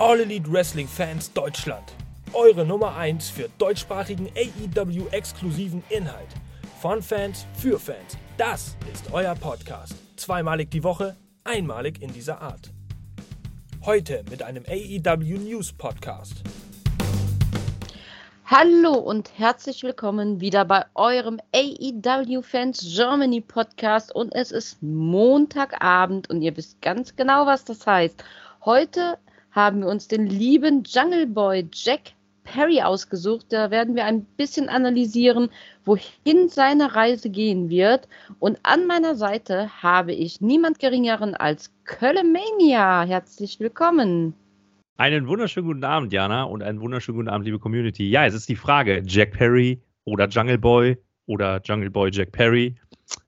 [0.00, 1.82] All Elite Wrestling Fans Deutschland.
[2.32, 6.28] Eure Nummer 1 für deutschsprachigen AEW-exklusiven Inhalt.
[6.80, 8.16] Von Fans für Fans.
[8.36, 9.96] Das ist euer Podcast.
[10.14, 12.70] Zweimalig die Woche, einmalig in dieser Art.
[13.84, 16.44] Heute mit einem AEW News Podcast.
[18.46, 26.30] Hallo und herzlich willkommen wieder bei eurem AEW Fans Germany Podcast und es ist Montagabend
[26.30, 28.22] und ihr wisst ganz genau, was das heißt.
[28.64, 29.18] Heute
[29.58, 32.12] haben wir uns den lieben Jungle Boy Jack
[32.44, 33.46] Perry ausgesucht.
[33.48, 35.50] Da werden wir ein bisschen analysieren,
[35.84, 38.06] wohin seine Reise gehen wird.
[38.38, 43.02] Und an meiner Seite habe ich niemand geringeren als Köllemania.
[43.02, 44.32] Herzlich willkommen.
[44.96, 48.08] Einen wunderschönen guten Abend, Jana, und einen wunderschönen guten Abend, liebe Community.
[48.08, 52.76] Ja, es ist die Frage: Jack Perry oder Jungle Boy oder Jungle Boy Jack Perry.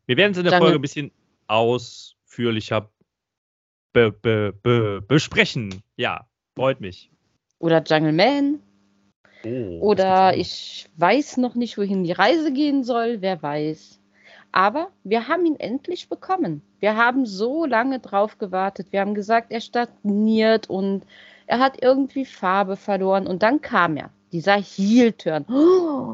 [0.06, 0.69] Wir werden es in der Jungle.
[0.69, 1.11] Folge ein bisschen
[1.48, 2.89] ausführlicher
[3.92, 5.83] be be be besprechen.
[5.96, 7.10] Ja, freut mich.
[7.58, 8.60] Oder Jungle Man.
[9.44, 13.98] Oh, oder ich weiß noch nicht, wohin die Reise gehen soll, wer weiß.
[14.52, 16.62] Aber wir haben ihn endlich bekommen.
[16.80, 18.88] Wir haben so lange drauf gewartet.
[18.91, 21.04] Wir haben gesagt, er stagniert und
[21.47, 25.47] er hat irgendwie Farbe verloren und dann kam er, dieser Heel-Turn.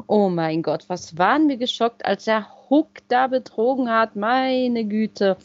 [0.07, 4.15] Oh mein Gott, was waren wir geschockt, als er Hook da betrogen hat.
[4.15, 5.37] Meine Güte.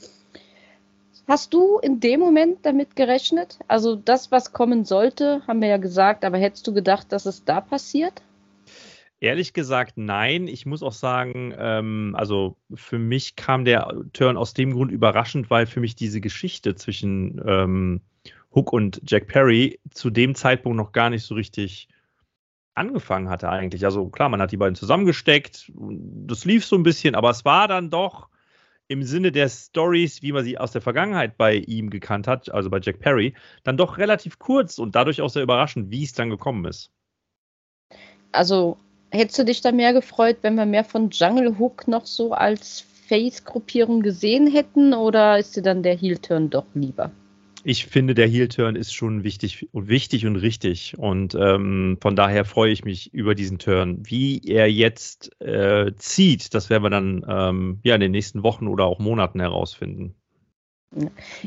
[1.29, 3.59] Hast du in dem Moment damit gerechnet?
[3.69, 7.45] Also das, was kommen sollte, haben wir ja gesagt, aber hättest du gedacht, dass es
[7.45, 8.23] da passiert?
[9.21, 10.49] Ehrlich gesagt, nein.
[10.49, 15.49] Ich muss auch sagen, ähm, also für mich kam der Turn aus dem Grund überraschend,
[15.49, 18.01] weil für mich diese Geschichte zwischen ähm,
[18.53, 21.89] Hook und Jack Perry zu dem Zeitpunkt noch gar nicht so richtig
[22.75, 23.85] angefangen hatte eigentlich.
[23.85, 27.69] Also klar, man hat die beiden zusammengesteckt, das lief so ein bisschen, aber es war
[27.69, 28.29] dann doch
[28.93, 32.71] im Sinne der Stories, wie man sie aus der Vergangenheit bei ihm gekannt hat, also
[32.71, 36.31] bei Jack Perry, dann doch relativ kurz und dadurch auch sehr überraschend, wie es dann
[36.31, 36.91] gekommen ist.
[38.31, 38.77] Also
[39.11, 42.85] hättest du dich da mehr gefreut, wenn wir mehr von Jungle Hook noch so als
[43.09, 47.11] Face-Gruppierung gesehen hätten oder ist dir dann der Heel-Turn doch lieber?
[47.65, 50.99] Ich finde, der Heel-Turn ist schon wichtig und wichtig und richtig.
[50.99, 54.03] Und ähm, von daher freue ich mich über diesen Turn.
[54.05, 58.67] Wie er jetzt äh, zieht, das werden wir dann ähm, ja in den nächsten Wochen
[58.67, 60.15] oder auch Monaten herausfinden.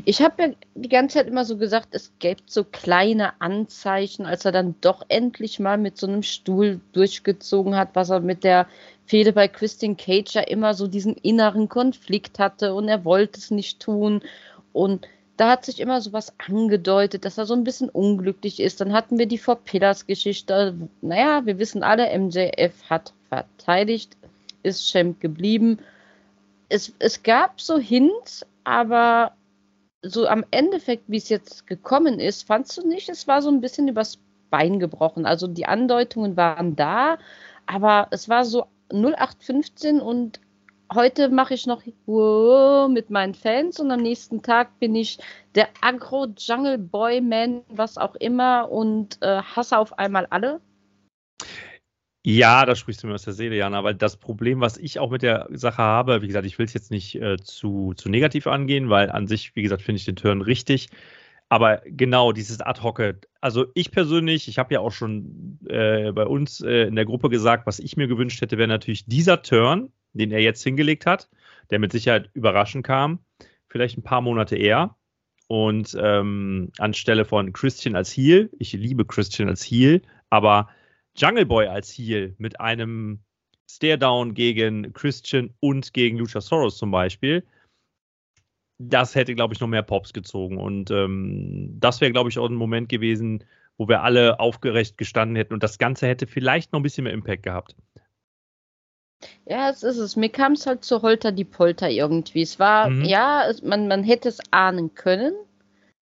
[0.04, 4.44] Ich habe ja die ganze Zeit immer so gesagt, es gäbe so kleine Anzeichen, als
[4.44, 8.66] er dann doch endlich mal mit so einem Stuhl durchgezogen hat, was er mit der
[9.04, 13.52] Fehde bei Christian Cage ja immer so diesen inneren Konflikt hatte und er wollte es
[13.52, 14.20] nicht tun.
[14.72, 15.06] Und
[15.36, 18.80] da hat sich immer so was angedeutet, dass er so ein bisschen unglücklich ist.
[18.80, 20.74] Dann hatten wir die Four Pillars Geschichte.
[21.02, 24.16] Naja, wir wissen alle, MJF hat verteidigt,
[24.62, 25.78] ist Champ geblieben.
[26.68, 29.32] Es, es gab so Hints, aber
[30.02, 33.60] so am Endeffekt, wie es jetzt gekommen ist, fandst du nicht, es war so ein
[33.60, 34.18] bisschen übers
[34.50, 35.26] Bein gebrochen.
[35.26, 37.18] Also die Andeutungen waren da,
[37.66, 40.40] aber es war so 0815 und
[40.92, 41.82] heute mache ich noch
[42.88, 45.18] mit meinen Fans und am nächsten Tag bin ich
[45.54, 50.60] der Agro Jungle Boy Man, was auch immer und äh, hasse auf einmal alle.
[52.28, 55.10] Ja, da sprichst du mir aus der Seele, Jana, weil das Problem, was ich auch
[55.10, 58.48] mit der Sache habe, wie gesagt, ich will es jetzt nicht äh, zu, zu negativ
[58.48, 60.88] angehen, weil an sich, wie gesagt, finde ich den Turn richtig.
[61.48, 63.00] Aber genau, dieses Ad-Hoc,
[63.40, 67.28] also ich persönlich, ich habe ja auch schon äh, bei uns äh, in der Gruppe
[67.28, 71.28] gesagt, was ich mir gewünscht hätte, wäre natürlich dieser Turn, den er jetzt hingelegt hat,
[71.70, 73.20] der mit Sicherheit überraschend kam,
[73.68, 74.96] vielleicht ein paar Monate eher.
[75.48, 80.68] Und ähm, anstelle von Christian als Heel, ich liebe Christian als Heel, aber
[81.16, 83.20] Jungle Boy als Heel mit einem
[83.70, 87.44] Stare-Down gegen Christian und gegen Luchasaurus zum Beispiel,
[88.78, 90.58] das hätte, glaube ich, noch mehr Pops gezogen.
[90.58, 93.44] Und ähm, das wäre, glaube ich, auch ein Moment gewesen,
[93.78, 97.12] wo wir alle aufgerecht gestanden hätten und das Ganze hätte vielleicht noch ein bisschen mehr
[97.12, 97.76] Impact gehabt.
[99.46, 100.16] Ja, es ist es.
[100.16, 102.42] Mir kam es halt zu Holter die Polter irgendwie.
[102.42, 103.04] Es war, mhm.
[103.04, 105.34] ja, es, man, man hätte es ahnen können,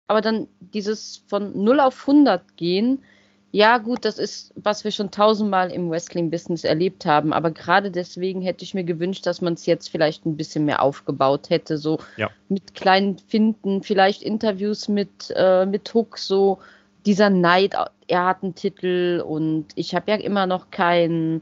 [0.07, 3.03] aber dann dieses von 0 auf 100 gehen,
[3.51, 8.41] ja, gut, das ist, was wir schon tausendmal im Wrestling-Business erlebt haben, aber gerade deswegen
[8.41, 11.99] hätte ich mir gewünscht, dass man es jetzt vielleicht ein bisschen mehr aufgebaut hätte, so
[12.17, 12.29] ja.
[12.49, 16.59] mit kleinen Finden, vielleicht Interviews mit, äh, mit Hook, so
[17.05, 17.73] dieser Neid,
[18.07, 21.41] er hat einen Titel und ich habe ja immer noch keinen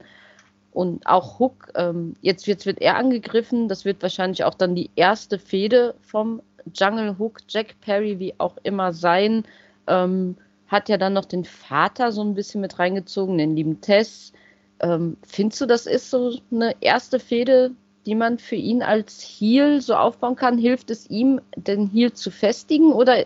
[0.76, 3.70] und auch Hook, ähm, jetzt, jetzt wird er angegriffen.
[3.70, 6.42] Das wird wahrscheinlich auch dann die erste Fehde vom
[6.74, 9.46] Jungle Hook, Jack Perry, wie auch immer sein.
[9.88, 10.36] Ähm,
[10.68, 14.34] hat ja dann noch den Vater so ein bisschen mit reingezogen, den lieben Tess.
[14.82, 17.72] Ähm, findest du, das ist so eine erste Fehde,
[18.06, 20.58] die man für ihn als Heal so aufbauen kann?
[20.58, 22.92] Hilft es ihm, den Heal zu festigen?
[22.92, 23.26] Oder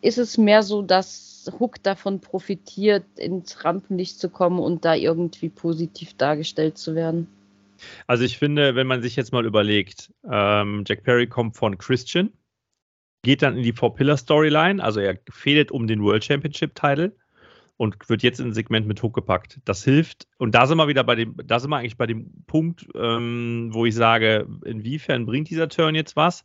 [0.00, 1.27] ist es mehr so, dass
[1.58, 7.28] Hook davon profitiert, ins Rampenlicht zu kommen und da irgendwie positiv dargestellt zu werden.
[8.06, 12.32] Also ich finde, wenn man sich jetzt mal überlegt, ähm, Jack Perry kommt von Christian,
[13.22, 17.14] geht dann in die Four-Pillar-Storyline, also er fehlt um den World Championship-Title
[17.76, 19.60] und wird jetzt in ein Segment mit Hook gepackt.
[19.64, 20.26] Das hilft.
[20.36, 23.70] Und da sind wir wieder bei dem, da sind wir eigentlich bei dem Punkt, ähm,
[23.72, 26.44] wo ich sage, inwiefern bringt dieser Turn jetzt was?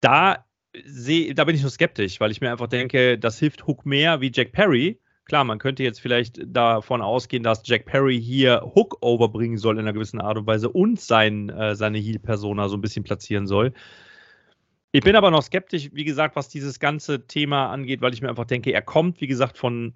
[0.00, 0.45] Da
[0.84, 4.20] sehe, da bin ich nur skeptisch, weil ich mir einfach denke, das hilft Hook mehr
[4.20, 4.98] wie Jack Perry.
[5.24, 9.80] Klar, man könnte jetzt vielleicht davon ausgehen, dass Jack Perry hier Hook overbringen soll in
[9.80, 13.72] einer gewissen Art und Weise und sein, äh, seine Heal-Persona so ein bisschen platzieren soll.
[14.92, 18.28] Ich bin aber noch skeptisch, wie gesagt, was dieses ganze Thema angeht, weil ich mir
[18.28, 19.94] einfach denke, er kommt, wie gesagt, von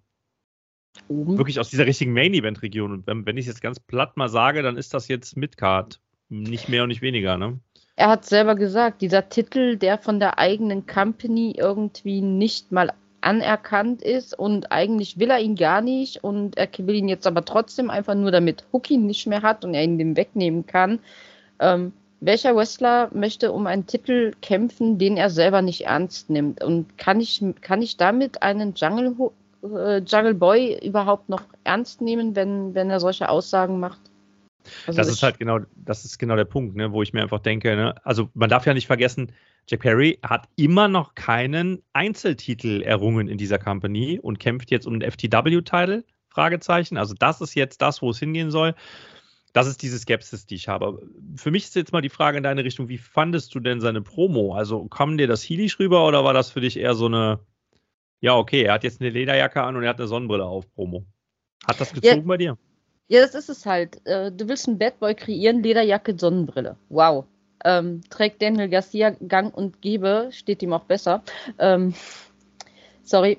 [1.09, 1.39] Oben.
[1.39, 2.93] wirklich aus dieser richtigen Main-Event-Region.
[2.93, 6.01] Und wenn, wenn ich es jetzt ganz platt mal sage, dann ist das jetzt Midcard.
[6.29, 7.61] Nicht mehr und nicht weniger, ne?
[8.01, 14.01] Er hat selber gesagt, dieser Titel, der von der eigenen Company irgendwie nicht mal anerkannt
[14.01, 17.91] ist und eigentlich will er ihn gar nicht und er will ihn jetzt aber trotzdem
[17.91, 21.01] einfach nur, damit Hook ihn nicht mehr hat und er ihn dem wegnehmen kann.
[21.59, 26.65] Ähm, welcher Wrestler möchte um einen Titel kämpfen, den er selber nicht ernst nimmt?
[26.65, 29.15] Und kann ich, kann ich damit einen Jungle,
[29.63, 34.10] äh, Jungle Boy überhaupt noch ernst nehmen, wenn, wenn er solche Aussagen macht?
[34.87, 37.41] Also das ist halt genau, das ist genau der Punkt, ne, wo ich mir einfach
[37.41, 39.33] denke, ne, also man darf ja nicht vergessen,
[39.69, 44.99] Jack Perry hat immer noch keinen Einzeltitel errungen in dieser Company und kämpft jetzt um
[44.99, 46.05] den FTW-Titel?
[46.31, 46.97] Fragezeichen.
[46.97, 48.75] Also das ist jetzt das, wo es hingehen soll.
[49.53, 51.03] Das ist diese Skepsis, die ich habe.
[51.35, 54.01] Für mich ist jetzt mal die Frage in deine Richtung, wie fandest du denn seine
[54.01, 54.55] Promo?
[54.55, 57.41] Also kam dir das Heelish rüber oder war das für dich eher so eine,
[58.21, 61.05] ja okay, er hat jetzt eine Lederjacke an und er hat eine Sonnenbrille auf Promo?
[61.67, 62.59] Hat das gezogen ja, bei dir?
[63.11, 64.01] Ja, das ist es halt.
[64.07, 66.77] Äh, du willst einen Bad Boy kreieren, Lederjacke, Sonnenbrille.
[66.89, 67.27] Wow
[67.65, 71.23] ähm, trägt Daniel Garcia Gang und Gebe, steht ihm auch besser.
[71.59, 71.95] Ähm,
[73.03, 73.39] sorry.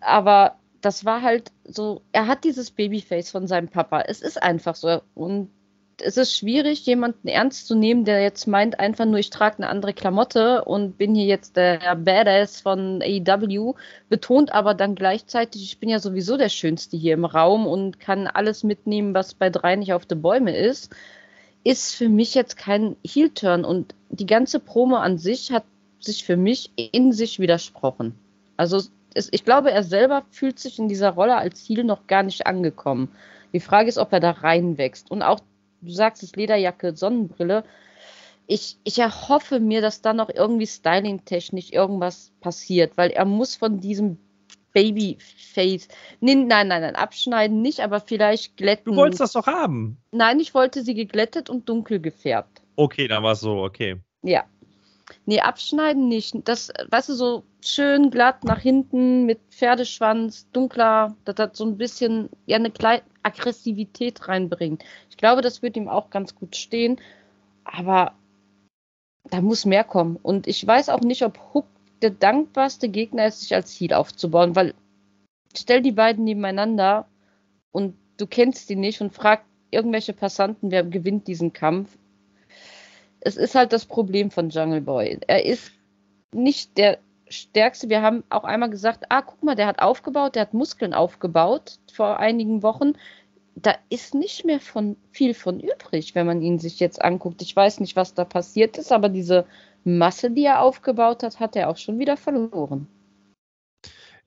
[0.00, 4.02] Aber das war halt so, er hat dieses Babyface von seinem Papa.
[4.02, 5.02] Es ist einfach so.
[5.14, 5.50] Und
[6.02, 9.68] es ist schwierig, jemanden ernst zu nehmen, der jetzt meint, einfach nur, ich trage eine
[9.68, 13.74] andere Klamotte und bin hier jetzt der Badass von AEW,
[14.08, 18.26] betont aber dann gleichzeitig, ich bin ja sowieso der Schönste hier im Raum und kann
[18.26, 20.94] alles mitnehmen, was bei drei nicht auf den Bäume ist
[21.64, 25.64] ist für mich jetzt kein Heel-Turn und die ganze Promo an sich hat
[26.00, 28.14] sich für mich in sich widersprochen.
[28.56, 28.80] Also
[29.14, 32.46] es, ich glaube, er selber fühlt sich in dieser Rolle als Heel noch gar nicht
[32.46, 33.10] angekommen.
[33.52, 35.10] Die Frage ist, ob er da reinwächst.
[35.10, 35.40] Und auch,
[35.80, 37.64] du sagst es, Lederjacke, Sonnenbrille.
[38.46, 43.80] Ich, ich erhoffe mir, dass da noch irgendwie styling-technisch irgendwas passiert, weil er muss von
[43.80, 44.18] diesem
[44.72, 45.88] Babyface.
[46.20, 48.92] Nee, nein, nein, nein, abschneiden nicht, aber vielleicht glätten.
[48.92, 49.98] Du wolltest das doch haben.
[50.12, 52.62] Nein, ich wollte sie geglättet und dunkel gefärbt.
[52.76, 53.96] Okay, dann war es so, okay.
[54.22, 54.44] Ja.
[55.26, 56.36] Nee, abschneiden nicht.
[56.44, 62.28] Das, weißt du, so schön glatt nach hinten mit Pferdeschwanz, dunkler, das so ein bisschen
[62.46, 64.84] ja eine kleine Aggressivität reinbringt.
[65.10, 67.00] Ich glaube, das wird ihm auch ganz gut stehen.
[67.64, 68.14] Aber
[69.30, 70.16] da muss mehr kommen.
[70.16, 71.66] Und ich weiß auch nicht, ob Hook
[72.02, 74.74] der dankbarste Gegner ist, sich als Heal aufzubauen, weil
[75.56, 77.06] stell die beiden nebeneinander
[77.72, 81.98] und du kennst die nicht und frag irgendwelche Passanten, wer gewinnt diesen Kampf.
[83.20, 85.18] Es ist halt das Problem von Jungle Boy.
[85.26, 85.72] Er ist
[86.32, 86.98] nicht der
[87.30, 87.88] stärkste.
[87.88, 91.78] Wir haben auch einmal gesagt, ah, guck mal, der hat aufgebaut, der hat Muskeln aufgebaut
[91.92, 92.92] vor einigen Wochen.
[93.54, 97.42] Da ist nicht mehr von viel von übrig, wenn man ihn sich jetzt anguckt.
[97.42, 99.46] Ich weiß nicht, was da passiert ist, aber diese
[99.84, 102.86] Masse, die er aufgebaut hat, hat er auch schon wieder verloren.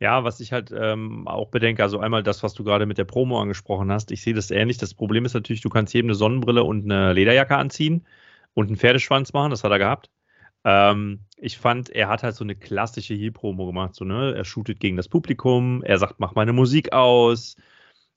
[0.01, 3.05] Ja, was ich halt ähm, auch bedenke, also einmal das, was du gerade mit der
[3.05, 4.79] Promo angesprochen hast, ich sehe das ähnlich.
[4.79, 8.03] Das Problem ist natürlich, du kannst jedem eine Sonnenbrille und eine Lederjacke anziehen
[8.55, 10.10] und einen Pferdeschwanz machen, das hat er gehabt.
[10.63, 14.36] Ähm, ich fand, er hat halt so eine klassische Heel-Promo gemacht, so, ne?
[14.36, 17.56] Er shootet gegen das Publikum, er sagt, mach meine Musik aus,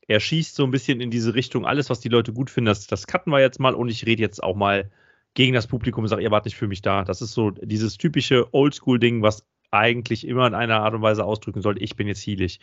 [0.06, 2.86] er schießt so ein bisschen in diese Richtung, alles, was die Leute gut finden, das,
[2.86, 4.90] das cutten wir jetzt mal und ich rede jetzt auch mal
[5.32, 7.02] gegen das Publikum und sage, ihr wart nicht für mich da.
[7.02, 11.60] Das ist so dieses typische Oldschool-Ding, was eigentlich immer in einer Art und Weise ausdrücken
[11.60, 12.60] sollte, ich bin jetzt heelig.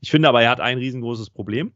[0.00, 1.72] Ich finde aber, er hat ein riesengroßes Problem.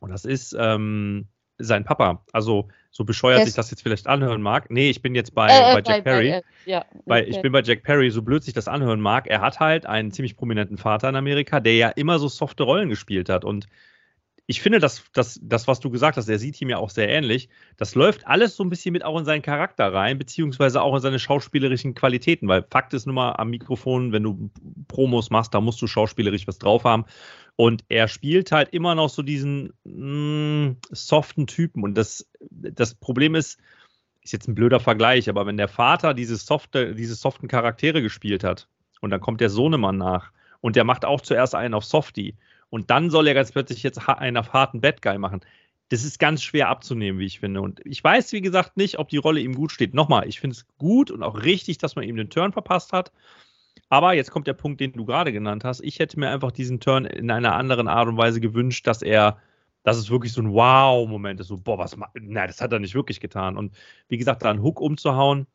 [0.00, 1.26] Und das ist ähm,
[1.58, 2.24] sein Papa.
[2.32, 4.70] Also, so bescheuert sich das jetzt vielleicht anhören mag.
[4.70, 6.30] Nee, ich bin jetzt bei, äh, bei Jack bei, Perry.
[6.30, 7.30] Bei, äh, ja, bei, okay.
[7.30, 9.26] Ich bin bei Jack Perry, so blöd sich das anhören mag.
[9.26, 12.88] Er hat halt einen ziemlich prominenten Vater in Amerika, der ja immer so softe Rollen
[12.88, 13.44] gespielt hat.
[13.44, 13.66] Und
[14.50, 17.06] ich finde, dass das, das, was du gesagt hast, der sieht ihm ja auch sehr
[17.10, 17.50] ähnlich.
[17.76, 21.02] Das läuft alles so ein bisschen mit auch in seinen Charakter rein, beziehungsweise auch in
[21.02, 24.50] seine schauspielerischen Qualitäten, weil Fakt ist nun mal am Mikrofon, wenn du
[24.88, 27.04] Promos machst, da musst du schauspielerisch was drauf haben.
[27.60, 31.82] Und er spielt halt immer noch so diesen mh, mm, soften Typen.
[31.82, 33.58] Und das, das Problem ist,
[34.22, 38.44] ist jetzt ein blöder Vergleich, aber wenn der Vater diese, softe, diese soften Charaktere gespielt
[38.44, 38.68] hat
[39.00, 42.36] und dann kommt der Sohnemann nach Und der macht auch zuerst einen auf Softie.
[42.70, 45.40] Und dann soll er ganz plötzlich jetzt einen auf harten Bad Guy machen.
[45.88, 47.60] Das ist ganz schwer abzunehmen, wie ich finde.
[47.60, 49.94] Und ich weiß, wie gesagt, nicht, ob die Rolle ihm gut steht.
[49.94, 53.10] Nochmal, ich finde es gut und auch richtig, dass man ihm den Turn verpasst hat.
[53.88, 55.80] Aber jetzt kommt der Punkt, den du gerade genannt hast.
[55.80, 59.38] Ich hätte mir einfach diesen Turn in einer anderen Art und Weise gewünscht, dass er,
[59.82, 61.48] dass es wirklich so ein Wow-Moment ist.
[61.48, 63.56] So, boah, was, nein, das hat er nicht wirklich getan.
[63.56, 63.74] Und
[64.08, 65.46] wie gesagt, da einen Hook umzuhauen,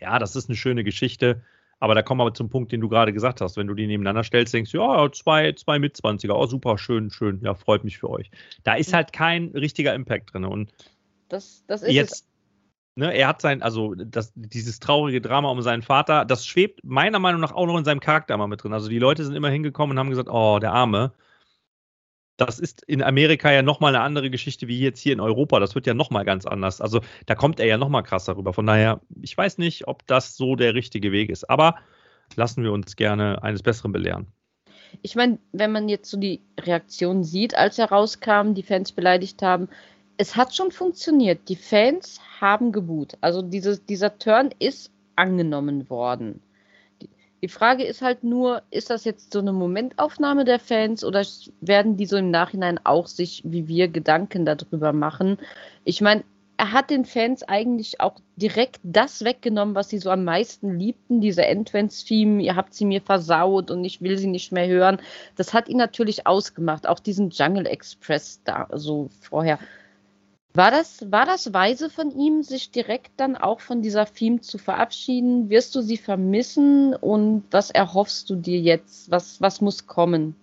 [0.00, 1.42] ja, das ist eine schöne Geschichte.
[1.80, 3.56] Aber da kommen wir zum Punkt, den du gerade gesagt hast.
[3.56, 7.40] Wenn du die nebeneinander stellst, denkst du, ja, zwei, zwei Mitzwanziger, oh super, schön, schön,
[7.42, 8.30] ja, freut mich für euch.
[8.62, 10.44] Da ist halt kein richtiger Impact drin.
[10.44, 10.72] Und
[11.28, 12.26] das, das ist jetzt,
[12.96, 17.18] ne, er hat sein, also das, dieses traurige Drama um seinen Vater, das schwebt meiner
[17.18, 18.72] Meinung nach auch noch in seinem Charakter mal mit drin.
[18.72, 21.12] Also die Leute sind immer hingekommen und haben gesagt, oh, der Arme
[22.36, 25.60] das ist in Amerika ja nochmal eine andere Geschichte wie jetzt hier in Europa.
[25.60, 26.80] Das wird ja nochmal ganz anders.
[26.80, 28.52] Also da kommt er ja nochmal krasser rüber.
[28.52, 31.48] Von daher, ich weiß nicht, ob das so der richtige Weg ist.
[31.48, 31.76] Aber
[32.34, 34.26] lassen wir uns gerne eines Besseren belehren.
[35.02, 39.42] Ich meine, wenn man jetzt so die Reaktion sieht, als er rauskam, die Fans beleidigt
[39.42, 39.68] haben,
[40.16, 41.48] es hat schon funktioniert.
[41.48, 43.16] Die Fans haben geboot.
[43.20, 46.40] Also dieses, dieser Turn ist angenommen worden.
[47.42, 51.22] Die Frage ist halt nur, ist das jetzt so eine Momentaufnahme der Fans oder
[51.60, 55.36] werden die so im Nachhinein auch sich, wie wir, Gedanken darüber machen?
[55.84, 56.24] Ich meine,
[56.56, 61.20] er hat den Fans eigentlich auch direkt das weggenommen, was sie so am meisten liebten,
[61.20, 64.98] diese Entrance-Theme, ihr habt sie mir versaut und ich will sie nicht mehr hören.
[65.36, 69.58] Das hat ihn natürlich ausgemacht, auch diesen Jungle Express da so vorher.
[70.56, 74.56] War das, war das weise von ihm, sich direkt dann auch von dieser Theme zu
[74.58, 75.50] verabschieden?
[75.50, 79.10] Wirst du sie vermissen und was erhoffst du dir jetzt?
[79.10, 80.36] Was, was muss kommen?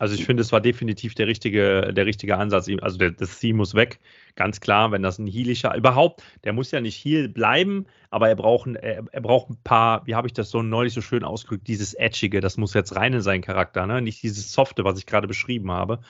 [0.00, 2.68] Also ich finde, es war definitiv der richtige, der richtige Ansatz.
[2.82, 4.00] Also der, das Theme muss weg,
[4.34, 8.34] ganz klar, wenn das ein healischer, überhaupt, der muss ja nicht heal bleiben, aber er
[8.34, 11.68] braucht, er, er braucht ein paar, wie habe ich das so neulich so schön ausgedrückt,
[11.68, 14.02] dieses Edgige, das muss jetzt rein in seinen Charakter, ne?
[14.02, 16.00] nicht dieses Softe, was ich gerade beschrieben habe.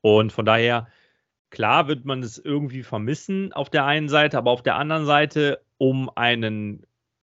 [0.00, 0.88] Und von daher,
[1.50, 5.62] Klar wird man es irgendwie vermissen auf der einen Seite, aber auf der anderen Seite,
[5.78, 6.84] um einen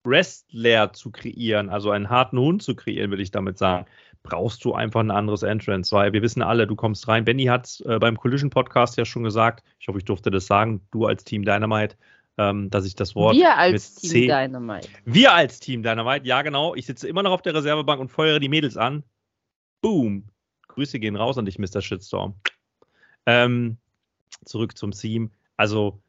[0.04, 3.86] Wrestler zu kreieren, also einen harten Hund zu kreieren, will ich damit sagen,
[4.22, 7.24] brauchst du einfach ein anderes Entrance, weil wir wissen alle, du kommst rein.
[7.24, 10.80] Benny hat äh, beim Collision Podcast ja schon gesagt, ich hoffe, ich durfte das sagen,
[10.90, 11.96] du als Team Dynamite,
[12.38, 13.36] ähm, dass ich das Wort.
[13.36, 14.88] Wir als Team C Dynamite.
[15.04, 16.74] Wir als Team Dynamite, ja genau.
[16.74, 19.04] Ich sitze immer noch auf der Reservebank und feuere die Mädels an.
[19.82, 20.24] Boom.
[20.68, 21.80] Grüße gehen raus an dich, Mr.
[21.80, 22.34] Shitstorm.
[23.26, 23.78] Ähm,
[24.44, 25.30] zurück zum Theme.
[25.56, 26.00] Also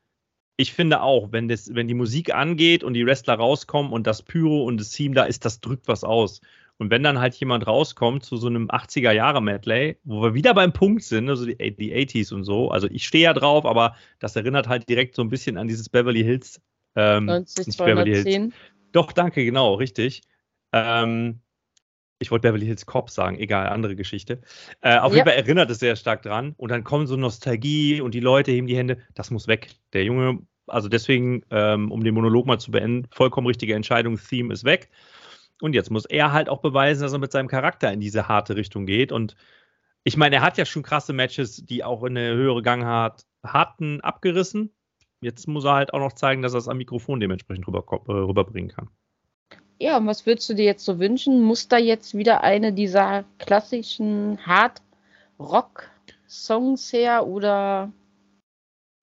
[0.58, 4.22] ich finde auch, wenn, das, wenn die Musik angeht und die Wrestler rauskommen und das
[4.22, 6.42] Pyro und das Theme da ist, das drückt was aus.
[6.78, 11.04] Und wenn dann halt jemand rauskommt zu so einem 80er-Jahre-Medley, wo wir wieder beim Punkt
[11.04, 14.68] sind, also die, die 80s und so, also ich stehe ja drauf, aber das erinnert
[14.68, 16.60] halt direkt so ein bisschen an dieses Beverly Hills.
[16.96, 18.54] Ähm, 90, Beverly Hills.
[18.94, 20.22] Doch, danke, genau, richtig.
[20.74, 21.42] Ähm,
[22.22, 24.42] ich wollte Beverly Hills Cop sagen, egal, andere Geschichte.
[24.82, 25.18] Äh, auf ja.
[25.18, 26.54] jeden Fall erinnert es sehr stark dran.
[26.58, 29.00] Und dann kommen so Nostalgie und die Leute heben die Hände.
[29.16, 29.70] Das muss weg.
[29.94, 34.18] Der Junge, also deswegen, ähm, um den Monolog mal zu beenden, vollkommen richtige Entscheidung.
[34.18, 34.90] Theme ist weg.
[35.62, 38.56] Und jetzt muss er halt auch beweisen, dass er mit seinem Charakter in diese harte
[38.56, 39.12] Richtung geht.
[39.12, 39.36] Und
[40.04, 44.00] ich meine, er hat ja schon krasse Matches, die auch in eine höhere Gangart hatten,
[44.02, 44.74] abgerissen.
[45.22, 48.12] Jetzt muss er halt auch noch zeigen, dass er es am Mikrofon dementsprechend rüber, äh,
[48.12, 48.90] rüberbringen kann.
[49.82, 51.42] Ja, und was würdest du dir jetzt so wünschen?
[51.42, 57.92] Muss da jetzt wieder eine dieser klassischen Hard-Rock-Songs her oder?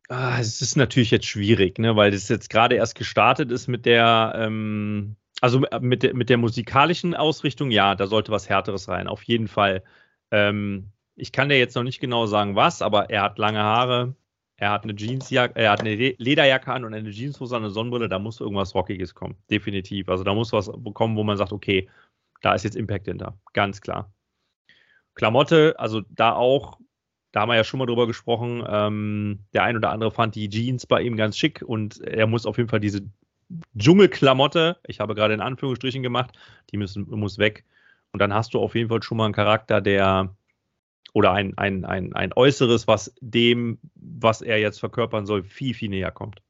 [0.09, 3.87] Ah, es ist natürlich jetzt schwierig, ne, weil das jetzt gerade erst gestartet ist mit
[3.87, 9.09] der, ähm, also mit der, mit der musikalischen Ausrichtung, ja, da sollte was Härteres rein,
[9.09, 9.83] auf jeden Fall.
[10.31, 14.15] Ähm, ich kann dir jetzt noch nicht genau sagen, was, aber er hat lange Haare,
[14.59, 18.09] er hat eine Jeansjacke, er hat eine Lederjacke an und eine Jeanshose und eine Sonnenbrille,
[18.09, 19.37] da muss irgendwas Rockiges kommen.
[19.49, 20.09] Definitiv.
[20.09, 21.89] Also da muss was kommen, wo man sagt, okay,
[22.41, 23.39] da ist jetzt Impact hinter.
[23.53, 24.13] Ganz klar.
[25.15, 26.79] Klamotte, also da auch,
[27.31, 30.49] da haben wir ja schon mal drüber gesprochen, ähm, der ein oder andere fand die
[30.49, 33.03] Jeans bei ihm ganz schick und er muss auf jeden Fall diese
[33.77, 36.37] Dschungelklamotte, ich habe gerade in Anführungsstrichen gemacht,
[36.71, 37.65] die müssen, muss weg.
[38.11, 40.35] Und dann hast du auf jeden Fall schon mal einen Charakter, der
[41.19, 45.89] oder ein, ein, ein, ein Äußeres, was dem, was er jetzt verkörpern soll, viel, viel
[45.89, 46.41] näher kommt.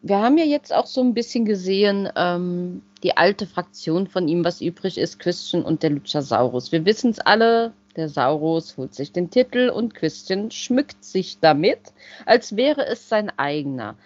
[0.00, 4.42] Wir haben ja jetzt auch so ein bisschen gesehen, ähm, die alte Fraktion von ihm,
[4.42, 6.72] was übrig ist, Christian und der Luchasaurus.
[6.72, 11.92] Wir wissen es alle, der Saurus holt sich den Titel und Christian schmückt sich damit,
[12.24, 13.96] als wäre es sein eigener.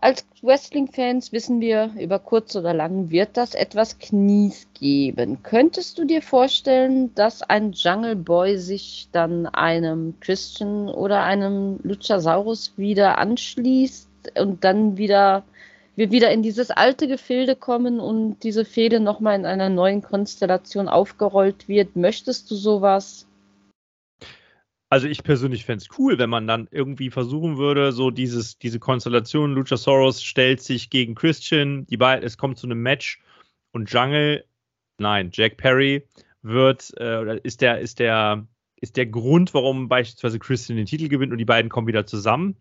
[0.00, 5.42] Als Wrestling-Fans wissen wir, über kurz oder lang wird das etwas Knies geben.
[5.42, 12.74] Könntest du dir vorstellen, dass ein Jungle Boy sich dann einem Christian oder einem Luchasaurus
[12.76, 15.42] wieder anschließt und dann wieder
[15.96, 20.88] wir wieder in dieses alte Gefilde kommen und diese Fehde nochmal in einer neuen Konstellation
[20.88, 21.96] aufgerollt wird.
[21.96, 23.26] Möchtest du sowas?
[24.90, 28.78] Also ich persönlich fände es cool, wenn man dann irgendwie versuchen würde, so dieses, diese
[28.78, 33.20] Konstellation, Luchasaurus stellt sich gegen Christian, die beiden, es kommt zu einem Match
[33.72, 34.44] und Jungle,
[34.98, 36.06] nein, Jack Perry
[36.40, 41.32] wird, äh, ist der, ist der, ist der Grund, warum beispielsweise Christian den Titel gewinnt
[41.32, 42.56] und die beiden kommen wieder zusammen.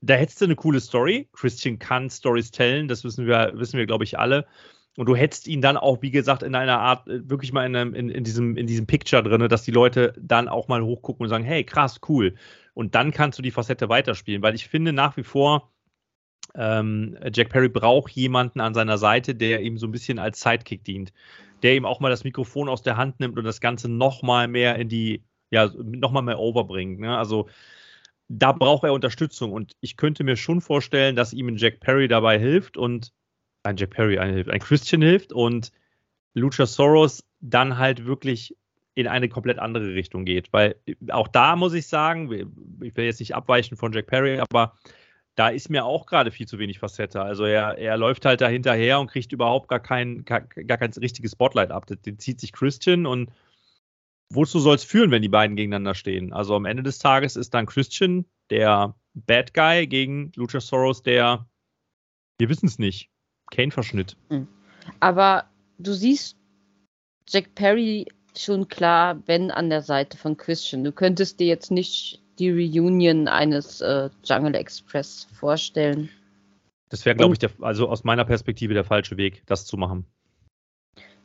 [0.00, 1.28] Da hättest du eine coole Story.
[1.32, 4.48] Christian kann Stories tellen, das wissen wir, wissen wir, glaube ich, alle.
[4.96, 7.74] Und du hättest ihn dann auch, wie gesagt, in einer Art, äh, wirklich mal in,
[7.74, 11.24] einem, in, in, diesem, in diesem Picture drin, dass die Leute dann auch mal hochgucken
[11.24, 12.34] und sagen, hey, krass, cool.
[12.74, 15.72] Und dann kannst du die Facette weiterspielen, weil ich finde nach wie vor,
[16.54, 20.84] ähm, Jack Perry braucht jemanden an seiner Seite, der ihm so ein bisschen als Sidekick
[20.84, 21.12] dient,
[21.62, 24.76] der ihm auch mal das Mikrofon aus der Hand nimmt und das Ganze nochmal mehr
[24.76, 27.00] in die, ja, nochmal mehr overbringt.
[27.00, 27.16] Ne?
[27.16, 27.48] Also
[28.28, 32.38] da braucht er Unterstützung und ich könnte mir schon vorstellen, dass ihm Jack Perry dabei
[32.38, 33.12] hilft und
[33.62, 35.72] ein Jack Perry ein, hilft, ein Christian hilft und
[36.34, 38.56] Luchasaurus dann halt wirklich
[38.94, 40.52] in eine komplett andere Richtung geht.
[40.52, 40.76] Weil
[41.10, 42.30] auch da muss ich sagen,
[42.82, 44.76] ich will jetzt nicht abweichen von Jack Perry, aber
[45.34, 47.22] da ist mir auch gerade viel zu wenig Facette.
[47.22, 51.32] Also er, er läuft halt da hinterher und kriegt überhaupt gar kein, gar, kein richtiges
[51.32, 51.86] Spotlight ab.
[51.86, 53.30] Den zieht sich Christian und
[54.28, 56.32] wozu soll es führen, wenn die beiden gegeneinander stehen?
[56.32, 61.46] Also am Ende des Tages ist dann Christian der Bad Guy gegen Luchasaurus der,
[62.38, 63.10] wir wissen es nicht,
[63.52, 64.16] Kane-Verschnitt.
[64.30, 64.48] Hm.
[64.98, 65.44] Aber
[65.78, 66.36] du siehst
[67.28, 68.06] Jack Perry
[68.36, 70.82] schon klar, wenn an der Seite von Christian.
[70.82, 76.08] Du könntest dir jetzt nicht die Reunion eines äh, Jungle Express vorstellen.
[76.88, 80.06] Das wäre, glaube ich, der, also aus meiner Perspektive der falsche Weg, das zu machen.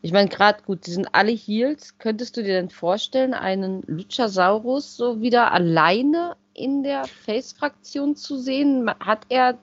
[0.01, 1.97] Ich meine, gerade gut, die sind alle Heels.
[1.97, 8.89] Könntest du dir denn vorstellen, einen Luchasaurus so wieder alleine in der Face-Fraktion zu sehen?
[8.99, 9.57] Hat er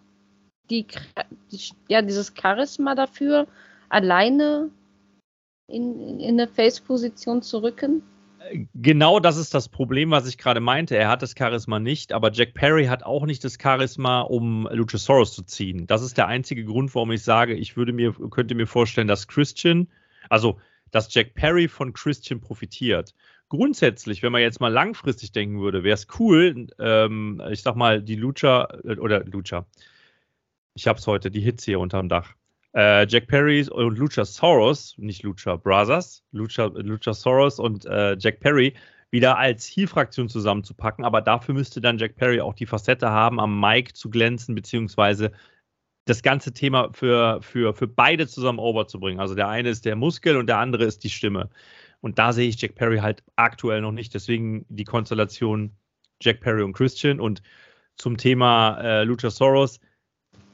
[0.71, 0.87] die,
[1.53, 3.47] die, ja, dieses Charisma dafür,
[3.89, 4.71] alleine
[5.69, 8.03] in, in, in eine Face-Position zu rücken?
[8.75, 10.97] Genau das ist das Problem, was ich gerade meinte.
[10.97, 15.33] Er hat das Charisma nicht, aber Jack Perry hat auch nicht das Charisma, um Luchasaurus
[15.33, 15.87] zu ziehen.
[15.87, 19.29] Das ist der einzige Grund, warum ich sage, ich würde mir, könnte mir vorstellen, dass
[19.29, 19.89] Christian,
[20.29, 20.59] also
[20.91, 23.15] dass Jack Perry von Christian profitiert.
[23.49, 28.03] Grundsätzlich, wenn man jetzt mal langfristig denken würde, wäre es cool, ähm, ich sag mal,
[28.03, 29.67] die Lucha äh, oder Lucha.
[30.75, 32.35] Ich hab's heute, die Hits hier unterm Dach
[32.75, 38.75] äh, Jack Perry und Luchasaurus, nicht Lucha Brothers, Lucha, Luchasaurus und äh, Jack Perry
[39.11, 43.61] wieder als Heel-Fraktion zusammenzupacken, aber dafür müsste dann Jack Perry auch die Facette haben, am
[43.61, 45.31] Mic zu glänzen, beziehungsweise
[46.05, 49.21] das ganze Thema für, für, für beide zusammen overzubringen.
[49.21, 51.49] Also der eine ist der Muskel und der andere ist die Stimme.
[52.01, 54.13] Und da sehe ich Jack Perry halt aktuell noch nicht.
[54.13, 55.71] Deswegen die Konstellation
[56.21, 57.21] Jack Perry und Christian.
[57.21, 57.41] Und
[57.97, 59.81] zum Thema äh, Luchasaurus,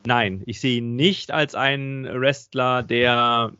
[0.06, 3.52] Nein, ich sehe ihn nicht als einen Wrestler, der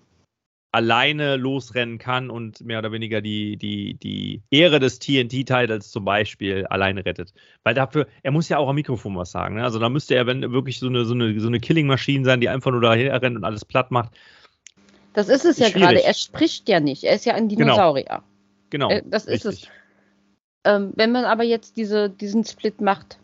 [0.73, 6.65] alleine losrennen kann und mehr oder weniger die, die, die Ehre des TNT-Titles zum Beispiel
[6.67, 7.35] alleine rettet.
[7.65, 9.57] Weil dafür, er muss ja auch am Mikrofon was sagen.
[9.57, 9.65] Ne?
[9.65, 12.49] Also da müsste er, wenn wirklich so eine, so eine, so eine Killing-Maschine sein, die
[12.49, 14.13] einfach nur daher rennt und alles platt macht.
[15.13, 16.05] Das ist es ja gerade.
[16.05, 17.03] Er spricht ja nicht.
[17.03, 17.65] Er ist ja ein genau.
[17.65, 18.23] Dinosaurier.
[18.71, 18.89] Genau.
[18.89, 19.65] genau das ist richtig.
[19.65, 19.69] es.
[20.63, 23.19] Ähm, wenn man aber jetzt diese, diesen Split macht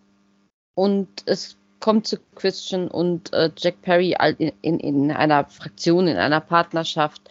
[0.74, 6.17] und es kommt zu Christian und äh, Jack Perry in, in, in, einer Fraktion, in
[6.17, 7.23] einer Partnerschaft,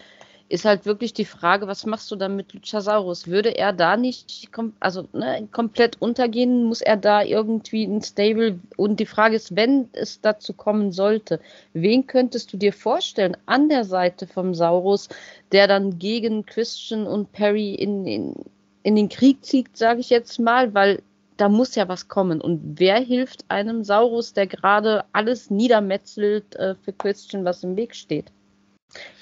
[0.47, 3.27] ist halt wirklich die Frage, was machst du dann mit Luchasaurus?
[3.27, 4.47] Würde er da nicht
[4.79, 6.65] also, ne, komplett untergehen?
[6.65, 8.59] Muss er da irgendwie ein Stable?
[8.77, 11.39] Und die Frage ist, wenn es dazu kommen sollte,
[11.73, 15.09] wen könntest du dir vorstellen an der Seite vom Saurus,
[15.51, 18.35] der dann gegen Christian und Perry in, in,
[18.83, 21.01] in den Krieg zieht, sage ich jetzt mal, weil
[21.37, 22.41] da muss ja was kommen.
[22.41, 27.95] Und wer hilft einem Saurus, der gerade alles niedermetzelt äh, für Christian, was im Weg
[27.95, 28.31] steht?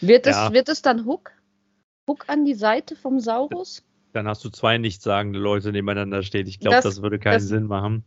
[0.01, 0.47] Wird, ja.
[0.47, 1.31] es, wird es dann Hook?
[2.07, 3.83] Hook an die Seite vom Saurus?
[4.13, 6.47] Dann hast du zwei nichtssagende Leute nebeneinander stehen.
[6.47, 8.03] Ich glaube, das, das, würde keinen das, Sinn machen.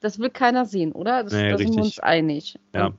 [0.00, 1.24] Das will keiner sehen, oder?
[1.24, 2.58] Das, nee, da sind wir uns einig.
[2.74, 2.94] Ja.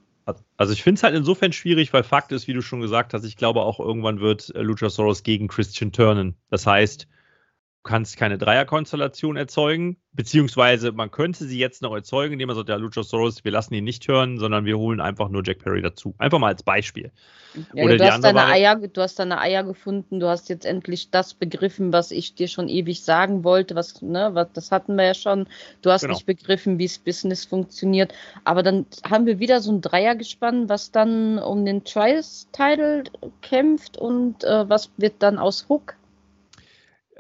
[0.56, 3.26] Also ich finde es halt insofern schwierig, weil Fakt ist, wie du schon gesagt hast,
[3.26, 6.36] ich glaube auch irgendwann wird äh, Luchasaurus gegen Christian turnen.
[6.50, 7.08] Das heißt,
[7.84, 12.76] kannst keine Dreierkonstellation erzeugen, beziehungsweise man könnte sie jetzt noch erzeugen, indem man sagt, ja,
[12.76, 16.14] Luchasaurus, wir lassen ihn nicht hören, sondern wir holen einfach nur Jack Perry dazu.
[16.20, 17.12] Einfach mal als Beispiel.
[17.74, 21.10] Ja, Oder du, hast deine Eier, du hast deine Eier gefunden, du hast jetzt endlich
[21.10, 25.06] das begriffen, was ich dir schon ewig sagen wollte, was, ne, was, das hatten wir
[25.06, 25.48] ja schon.
[25.82, 26.14] Du hast genau.
[26.14, 28.14] nicht begriffen, wie es Business funktioniert.
[28.44, 33.06] Aber dann haben wir wieder so ein Dreiergespann, was dann um den Trials-Title
[33.42, 35.96] kämpft und äh, was wird dann aus Hook?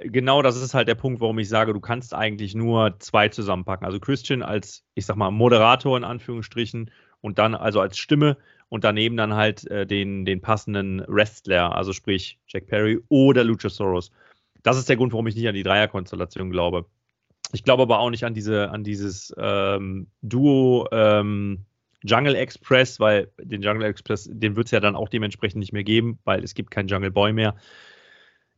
[0.03, 3.85] Genau das ist halt der Punkt, warum ich sage, du kannst eigentlich nur zwei zusammenpacken.
[3.85, 8.37] Also Christian als, ich sag mal, Moderator in Anführungsstrichen und dann also als Stimme
[8.69, 14.11] und daneben dann halt äh, den, den passenden Wrestler, also sprich Jack Perry oder Luchasaurus.
[14.63, 16.85] Das ist der Grund, warum ich nicht an die Dreierkonstellation glaube.
[17.53, 21.65] Ich glaube aber auch nicht an diese, an dieses ähm, Duo ähm,
[22.03, 25.83] Jungle Express, weil den Jungle Express, den wird es ja dann auch dementsprechend nicht mehr
[25.83, 27.55] geben, weil es gibt keinen Jungle Boy mehr.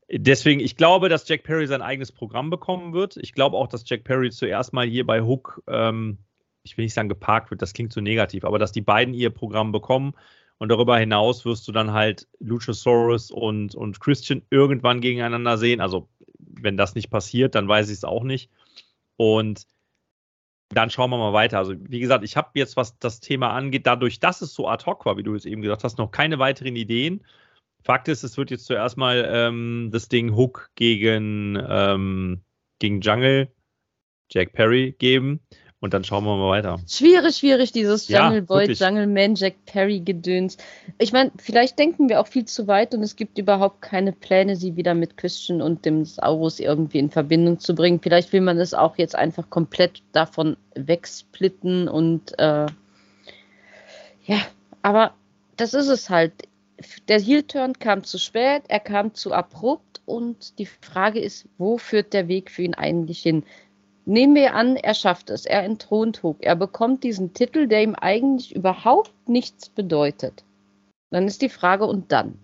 [0.10, 3.18] Deswegen, ich glaube, dass Jack Perry sein eigenes Programm bekommen wird.
[3.18, 6.18] Ich glaube auch, dass Jack Perry zuerst mal hier bei Hook, ähm,
[6.64, 9.30] ich will nicht sagen geparkt wird, das klingt zu negativ, aber dass die beiden ihr
[9.30, 10.14] Programm bekommen
[10.58, 15.82] und darüber hinaus wirst du dann halt Luchasaurus und, und Christian irgendwann gegeneinander sehen.
[15.82, 18.50] Also, wenn das nicht passiert, dann weiß ich es auch nicht.
[19.18, 19.68] Und
[20.70, 21.58] dann schauen wir mal weiter.
[21.58, 24.86] Also, wie gesagt, ich habe jetzt, was das Thema angeht, dadurch, dass es so ad
[24.86, 27.26] hoc war, wie du es eben gesagt hast, noch keine weiteren Ideen.
[27.84, 32.42] Fakt ist, es wird jetzt zuerst mal ähm, das Ding Hook gegen, ähm,
[32.80, 33.50] gegen Jungle,
[34.32, 35.42] Jack Perry geben.
[35.84, 36.80] Und dann schauen wir mal weiter.
[36.88, 38.80] Schwierig, schwierig, dieses Jungle Ja, Boy, wirklich.
[38.80, 40.56] Jungle Man, Jack Perry Gedöns.
[40.98, 44.56] Ich meine, vielleicht denken wir auch viel zu weit und es gibt überhaupt keine Pläne,
[44.56, 48.00] sie wieder mit Christian und dem Saurus irgendwie in Verbindung zu bringen.
[48.02, 52.68] Vielleicht will man es auch jetzt einfach komplett davon wegsplitten und äh,
[54.26, 54.38] ja,
[54.84, 55.14] aber
[55.58, 56.32] das ist es halt.
[57.08, 62.14] Der Heel-Turn kam zu spät, er kam zu abrupt und die Frage ist, wo führt
[62.14, 63.44] der Weg für ihn eigentlich hin?
[64.06, 67.96] Nehmen wir an, er schafft es, er entthront Hook, er bekommt diesen Titel, der ihm
[67.96, 70.44] eigentlich überhaupt nichts bedeutet.
[71.10, 72.40] Dann ist die Frage, und dann?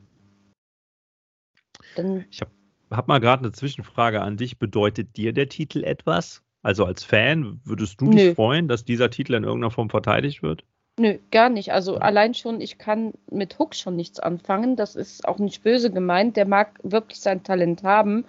[1.95, 2.51] Dann Ich habe
[2.91, 4.59] hab mal gerade eine Zwischenfrage an dich.
[4.59, 6.43] Bedeutet dir der Titel etwas?
[6.61, 8.11] Also als Fan, würdest du Nö.
[8.11, 10.63] dich freuen, dass dieser Titel in irgendeiner Form verteidigt wird?
[10.99, 11.71] Nö, gar nicht.
[11.71, 14.75] Also allein schon, ich kann mit Hook schon nichts anfangen.
[14.75, 16.35] Das ist auch nicht böse gemeint.
[16.35, 18.25] Der mag wirklich sein Talent haben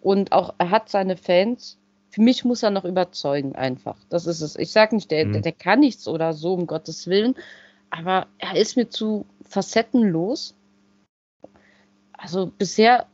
[0.00, 1.78] und auch er hat seine Fans.
[2.08, 3.98] Für mich muss er noch überzeugen einfach.
[4.08, 4.56] Das ist es.
[4.56, 5.32] Ich sage nicht, der, Mhm.
[5.34, 7.34] der, der kann nichts oder so, um Gottes Willen.
[7.90, 10.54] Aber er ist mir zu facettenlos.
[12.14, 13.06] Also bisher,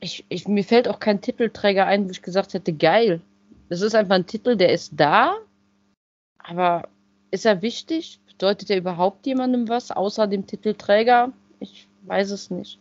[0.00, 3.22] ich, ich, mir fällt auch kein Titelträger ein, wo ich gesagt hätte, geil.
[3.70, 5.36] Das ist einfach ein Titel, der ist da.
[6.38, 6.88] Aber
[7.30, 8.20] ist er wichtig?
[8.38, 11.32] Bedeutet er überhaupt jemandem was, außer dem Titelträger?
[11.58, 12.78] Ich weiß es nicht.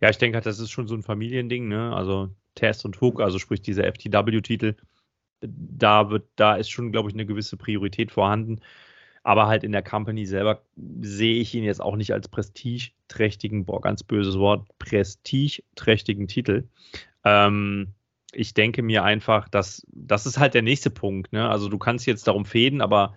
[0.00, 1.94] Ja, ich denke, halt, das ist schon so ein Familiending, ne?
[1.94, 4.74] Also Test und Hook, also sprich dieser FTW-Titel,
[5.40, 8.60] da wird, da ist schon, glaube ich, eine gewisse Priorität vorhanden.
[9.22, 10.62] Aber halt in der Company selber
[11.00, 16.64] sehe ich ihn jetzt auch nicht als prestigeträchtigen, boah, ganz böses Wort, prestigeträchtigen Titel.
[17.24, 17.94] Ähm,
[18.32, 21.32] ich denke mir einfach, dass das ist halt der nächste Punkt.
[21.32, 21.48] Ne?
[21.48, 23.14] Also du kannst jetzt darum fäden, aber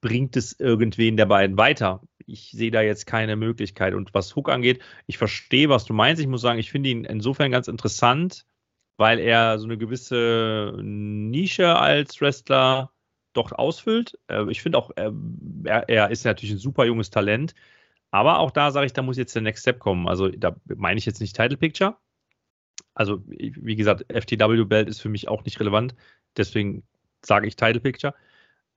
[0.00, 2.02] bringt es irgendwen der beiden weiter?
[2.26, 3.94] Ich sehe da jetzt keine Möglichkeit.
[3.94, 6.20] Und was Hook angeht, ich verstehe, was du meinst.
[6.22, 8.46] Ich muss sagen, ich finde ihn insofern ganz interessant,
[8.96, 12.92] weil er so eine gewisse Nische als Wrestler
[13.32, 14.18] doch ausfüllt.
[14.28, 15.10] Äh, Ich finde auch, äh,
[15.64, 17.54] er, ist natürlich ein super junges Talent.
[18.10, 20.08] Aber auch da sage ich, da muss jetzt der Next Step kommen.
[20.08, 21.96] Also da meine ich jetzt nicht Title Picture.
[22.94, 25.94] Also, wie gesagt, FTW-Belt ist für mich auch nicht relevant.
[26.36, 26.82] Deswegen
[27.24, 28.14] sage ich Title Picture.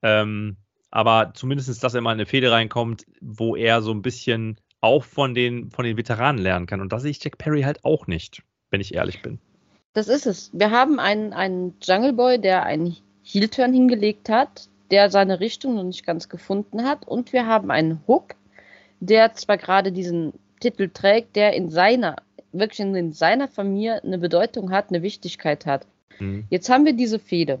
[0.02, 0.56] Ähm,
[0.94, 5.02] aber zumindest, dass er mal in eine Fehde reinkommt, wo er so ein bisschen auch
[5.02, 6.80] von den, von den Veteranen lernen kann.
[6.80, 9.40] Und da sehe ich Jack Perry halt auch nicht, wenn ich ehrlich bin.
[9.92, 10.50] Das ist es.
[10.52, 15.82] Wir haben einen, einen Jungle Boy, der einen Heel-Turn hingelegt hat, der seine Richtung noch
[15.82, 17.08] nicht ganz gefunden hat.
[17.08, 18.36] Und wir haben einen Hook,
[19.00, 22.16] der zwar gerade diesen Titel trägt, der in seiner,
[22.52, 25.88] wirklich in seiner Familie eine Bedeutung hat, eine Wichtigkeit hat.
[26.20, 26.44] Mhm.
[26.50, 27.58] Jetzt haben wir diese Fehde.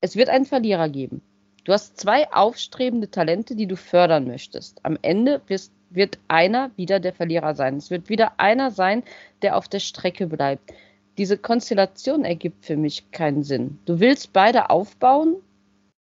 [0.00, 1.22] Es wird einen Verlierer geben.
[1.70, 4.84] Du hast zwei aufstrebende Talente, die du fördern möchtest.
[4.84, 7.76] Am Ende wirst, wird einer wieder der Verlierer sein.
[7.76, 9.04] Es wird wieder einer sein,
[9.42, 10.72] der auf der Strecke bleibt.
[11.16, 13.78] Diese Konstellation ergibt für mich keinen Sinn.
[13.84, 15.36] Du willst beide aufbauen,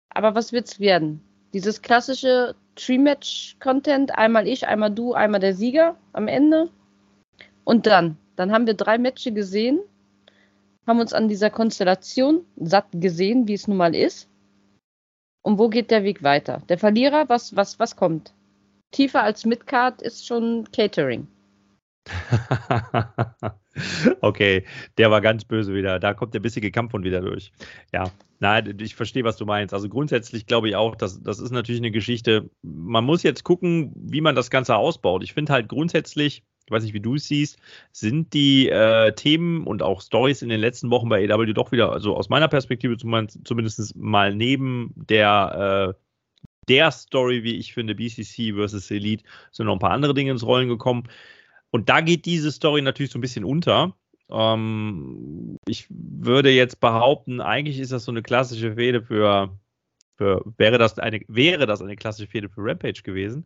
[0.10, 1.22] aber was wird's werden?
[1.54, 6.70] Dieses klassische Tree-Match-Content, einmal ich, einmal du, einmal der Sieger am Ende.
[7.63, 9.80] Und dann, dann haben wir drei Matches gesehen,
[10.86, 14.28] haben uns an dieser Konstellation satt gesehen, wie es nun mal ist.
[15.45, 16.63] Und wo geht der Weg weiter?
[16.69, 18.34] Der Verlierer, was, was, was kommt?
[18.89, 21.27] Tiefer als Midcard ist schon Catering.
[24.21, 24.65] okay,
[24.97, 25.99] der war ganz böse wieder.
[25.99, 27.51] Da kommt der bissige Kampfhund wieder durch.
[27.93, 29.75] Ja, nein, ich verstehe, was du meinst.
[29.75, 32.49] Also grundsätzlich glaube ich auch, dass das ist natürlich eine Geschichte.
[32.63, 35.23] Man muss jetzt gucken, wie man das Ganze ausbaut.
[35.23, 37.60] Ich finde halt grundsätzlich, ich weiß nicht, wie du es siehst,
[37.91, 41.91] sind die äh, Themen und auch Stories in den letzten Wochen bei AW doch wieder,
[41.91, 46.01] also aus meiner Perspektive zumindest mal neben der äh,
[46.67, 50.43] der Story, wie ich finde, BCC versus Elite, sind noch ein paar andere Dinge ins
[50.43, 51.04] Rollen gekommen.
[51.69, 53.95] Und da geht diese Story natürlich so ein bisschen unter.
[54.32, 59.56] Ähm, ich würde jetzt behaupten, eigentlich ist das so eine klassische Fehde für
[60.17, 63.45] für, wäre, das eine, wäre das eine klassische Fehde für Rampage gewesen.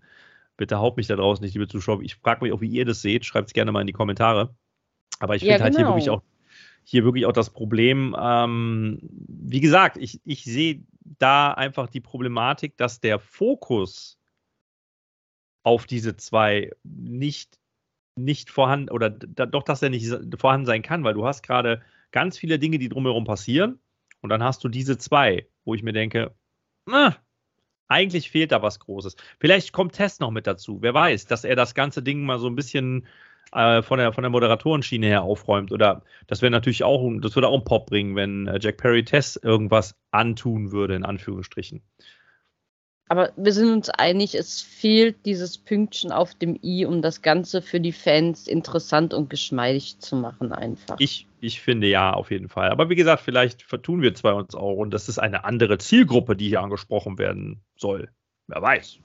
[0.60, 2.02] Bitte haut mich da draußen nicht, liebe Zuschauer.
[2.02, 3.24] Ich frage mich auch, wie ihr das seht.
[3.24, 4.54] Schreibt es gerne mal in die Kommentare.
[5.18, 6.18] Aber ich finde ja, halt hier wirklich genau.
[6.18, 6.24] auch
[6.84, 12.76] hier wirklich auch das Problem, ähm, wie gesagt, ich, ich sehe da einfach die Problematik,
[12.76, 14.20] dass der Fokus
[15.64, 17.58] auf diese zwei nicht,
[18.16, 21.82] nicht vorhanden oder da, doch, dass er nicht vorhanden sein kann, weil du hast gerade
[22.12, 23.80] ganz viele Dinge, die drumherum passieren
[24.20, 26.36] und dann hast du diese zwei, wo ich mir denke,
[26.86, 27.16] na,
[27.90, 29.16] eigentlich fehlt da was Großes.
[29.40, 30.78] Vielleicht kommt Test noch mit dazu.
[30.82, 33.06] Wer weiß, dass er das ganze Ding mal so ein bisschen
[33.52, 35.72] äh, von, der, von der Moderatorenschiene her aufräumt.
[35.72, 39.04] Oder das wäre natürlich auch, das würde auch einen Pop bringen, wenn äh, Jack Perry
[39.04, 41.82] Tess irgendwas antun würde, in Anführungsstrichen.
[43.12, 47.64] Aber wir sind uns einig, es fehlt dieses Pünktchen auf dem i, um das Ganze
[47.64, 50.96] für die Fans interessant und geschmeidig zu machen, einfach.
[51.00, 52.70] Ich, ich finde ja, auf jeden Fall.
[52.70, 56.36] Aber wie gesagt, vielleicht vertun wir zwei uns auch und das ist eine andere Zielgruppe,
[56.36, 58.10] die hier angesprochen werden soll.
[58.46, 59.00] Wer weiß.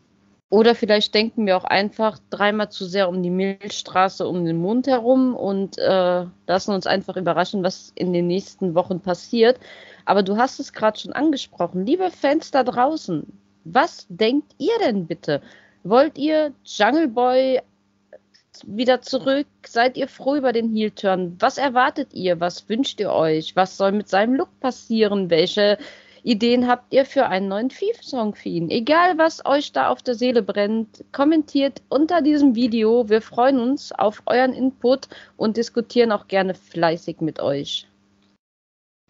[0.50, 4.86] Oder vielleicht denken wir auch einfach dreimal zu sehr um die Milchstraße um den Mond
[4.86, 9.58] herum und äh, lassen uns einfach überraschen, was in den nächsten Wochen passiert.
[10.04, 11.86] Aber du hast es gerade schon angesprochen.
[11.86, 13.26] Liebe Fans da draußen,
[13.64, 15.42] was denkt ihr denn bitte?
[15.82, 17.60] Wollt ihr Jungle Boy
[18.66, 19.46] wieder zurück?
[19.66, 21.36] Seid ihr froh über den Heel-Turn?
[21.40, 22.40] Was erwartet ihr?
[22.40, 23.56] Was wünscht ihr euch?
[23.56, 25.30] Was soll mit seinem Look passieren?
[25.30, 25.78] Welche
[26.22, 28.70] Ideen habt ihr für einen neuen Thief-Song für ihn?
[28.70, 33.08] Egal, was euch da auf der Seele brennt, kommentiert unter diesem Video.
[33.08, 37.86] Wir freuen uns auf euren Input und diskutieren auch gerne fleißig mit euch.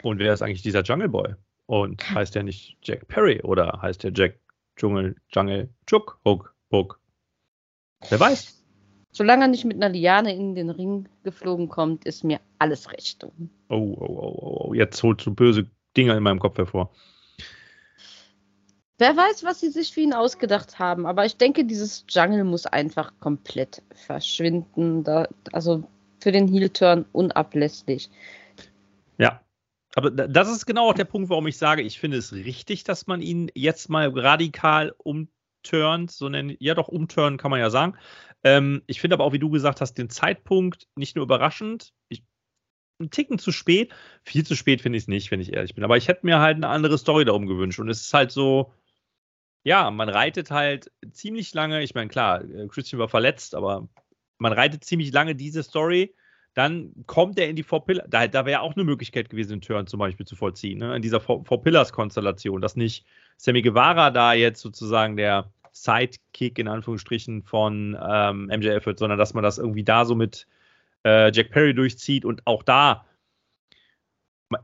[0.03, 1.35] Und wer ist eigentlich dieser Jungle Boy?
[1.67, 4.39] Und heißt der nicht Jack Perry oder heißt der Jack
[4.77, 7.01] Dschungel, Jungle, Chuk, Hook, Hook.
[8.09, 8.65] Wer weiß.
[9.11, 13.25] Solange er nicht mit einer Liane in den Ring geflogen kommt, ist mir alles recht.
[13.25, 13.31] Oh,
[13.69, 14.75] oh, oh, oh, oh.
[14.75, 16.91] Jetzt holst du böse Dinger in meinem Kopf hervor.
[18.99, 22.67] Wer weiß, was sie sich für ihn ausgedacht haben, aber ich denke, dieses Jungle muss
[22.67, 25.03] einfach komplett verschwinden.
[25.05, 25.85] Da, also
[26.21, 28.09] für den Heel-Turn unablässlich.
[29.95, 33.07] Aber das ist genau auch der Punkt, warum ich sage, ich finde es richtig, dass
[33.07, 37.97] man ihn jetzt mal radikal umturnt, so nennen, ja doch, umturnen kann man ja sagen.
[38.43, 42.25] Ähm, ich finde aber auch, wie du gesagt hast, den Zeitpunkt nicht nur überraschend, ich,
[42.99, 43.93] einen Ticken zu spät.
[44.25, 45.85] Viel zu spät finde ich es nicht, wenn ich ehrlich bin.
[45.85, 47.79] Aber ich hätte mir halt eine andere Story darum gewünscht.
[47.79, 48.73] Und es ist halt so,
[49.65, 53.89] ja, man reitet halt ziemlich lange, ich meine, klar, äh, Christian war verletzt, aber
[54.39, 56.15] man reitet ziemlich lange diese Story
[56.55, 58.07] dann kommt er in die Four Pillars.
[58.09, 60.95] Da, da wäre auch eine Möglichkeit gewesen, den Turn zum Beispiel zu vollziehen, ne?
[60.95, 63.05] in dieser Four, Four Pillars-Konstellation, dass nicht
[63.37, 69.35] Sammy Guevara da jetzt sozusagen der Sidekick in Anführungsstrichen von ähm, MJF wird, sondern dass
[69.35, 70.47] man das irgendwie da so mit
[71.05, 73.05] äh, Jack Perry durchzieht und auch da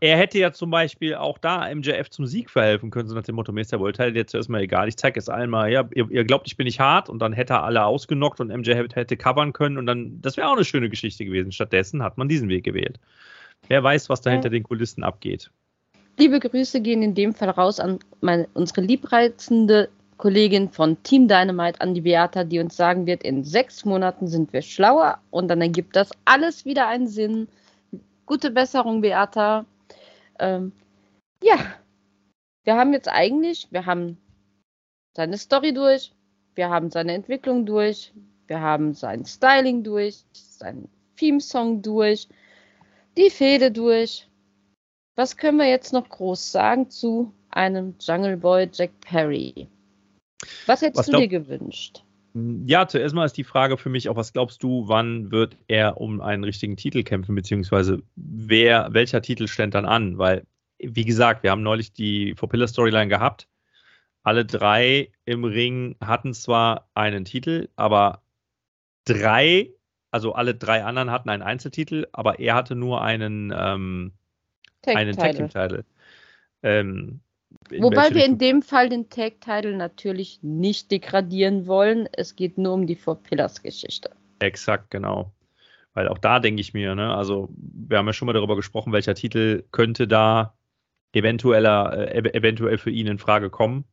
[0.01, 3.35] er hätte ja zum Beispiel auch da MJF zum Sieg verhelfen können, so nach dem
[3.35, 6.25] Motto, mir ist der jetzt erstmal egal, ich zeige es allen mal, ja, ihr, ihr,
[6.25, 9.53] glaubt, ich bin nicht hart und dann hätte er alle ausgenockt und MJF hätte covern
[9.53, 11.53] können und dann, das wäre auch eine schöne Geschichte gewesen.
[11.53, 13.01] Stattdessen hat man diesen Weg gewählt.
[13.69, 15.51] Wer weiß, was da hinter den Kulissen abgeht.
[16.19, 19.89] Liebe Grüße gehen in dem Fall raus an meine, unsere liebreizende
[20.19, 24.53] Kollegin von Team Dynamite, an die Beata, die uns sagen wird, in sechs Monaten sind
[24.53, 27.49] wir schlauer und dann ergibt das alles wieder einen Sinn.
[28.31, 29.67] Gute Besserung, Beata.
[30.39, 30.71] Ähm,
[31.43, 31.57] ja,
[32.63, 34.19] wir haben jetzt eigentlich, wir haben
[35.17, 36.13] seine Story durch,
[36.55, 38.13] wir haben seine Entwicklung durch,
[38.47, 42.29] wir haben sein Styling durch, seinen Theme-Song durch,
[43.17, 44.29] die Fehde durch.
[45.17, 49.67] Was können wir jetzt noch groß sagen zu einem Jungle Boy Jack Perry?
[50.67, 52.05] Was hättest was du dir gewünscht?
[52.35, 56.01] Ja, zuerst mal ist die Frage für mich auch, was glaubst du, wann wird er
[56.01, 60.19] um einen richtigen Titel kämpfen, beziehungsweise wer, welcher Titel stellt dann an?
[60.19, 60.47] Weil,
[60.79, 63.49] wie gesagt, wir haben neulich die Four Pillar Storyline gehabt.
[64.23, 68.23] Alle drei im Ring hatten zwar einen Titel, aber
[69.05, 69.71] drei,
[70.11, 74.13] also alle drei anderen hatten einen Einzeltitel, aber er hatte nur einen, ähm,
[74.83, 75.85] Tag einen Tag Team Titel.
[76.63, 77.21] Ähm,
[77.79, 82.09] Wobei wir in dem Fall den Tag-Title natürlich nicht degradieren wollen.
[82.13, 84.11] Es geht nur um die Four Pillars-Geschichte.
[84.41, 85.33] Exakt, genau.
[85.95, 88.93] Weil auch da denke ich mir, ne, also wir haben ja schon mal darüber gesprochen,
[88.93, 90.55] welcher Titel könnte da
[91.13, 93.85] eventueller, äh, eventuell für ihn in Frage kommen.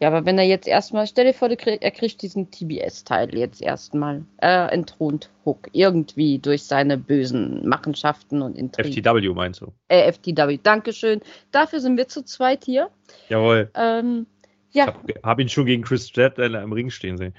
[0.00, 4.24] Ja, aber wenn er jetzt erstmal, stell dir vor, er kriegt diesen TBS-Teil jetzt erstmal
[4.42, 8.92] äh, entthront Hook irgendwie durch seine bösen Machenschaften und Intrigen.
[8.92, 9.72] FTW meinst du?
[9.88, 11.20] Äh, FTW, Dankeschön.
[11.52, 12.90] Dafür sind wir zu zweit hier.
[13.28, 13.70] Jawohl.
[13.74, 14.26] Ähm,
[14.72, 14.94] ja.
[15.06, 17.34] Ich hab, hab ihn schon gegen Chris Stadler im Ring stehen sehen.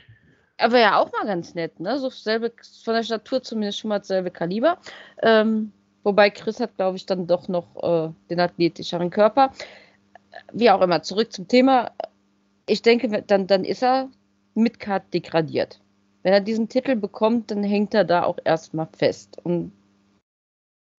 [0.57, 1.99] Aber ja auch mal ganz nett, ne?
[1.99, 4.77] So selbe, von der Statur zumindest schon mal dasselbe Kaliber.
[5.21, 5.73] Ähm,
[6.03, 9.51] wobei Chris hat, glaube ich, dann doch noch äh, den athletischeren Körper
[10.53, 11.91] wie auch immer, zurück zum Thema.
[12.67, 14.09] Ich denke, dann, dann ist er
[14.53, 15.79] mit Card degradiert.
[16.23, 19.37] Wenn er diesen Titel bekommt, dann hängt er da auch erstmal fest.
[19.43, 19.71] Und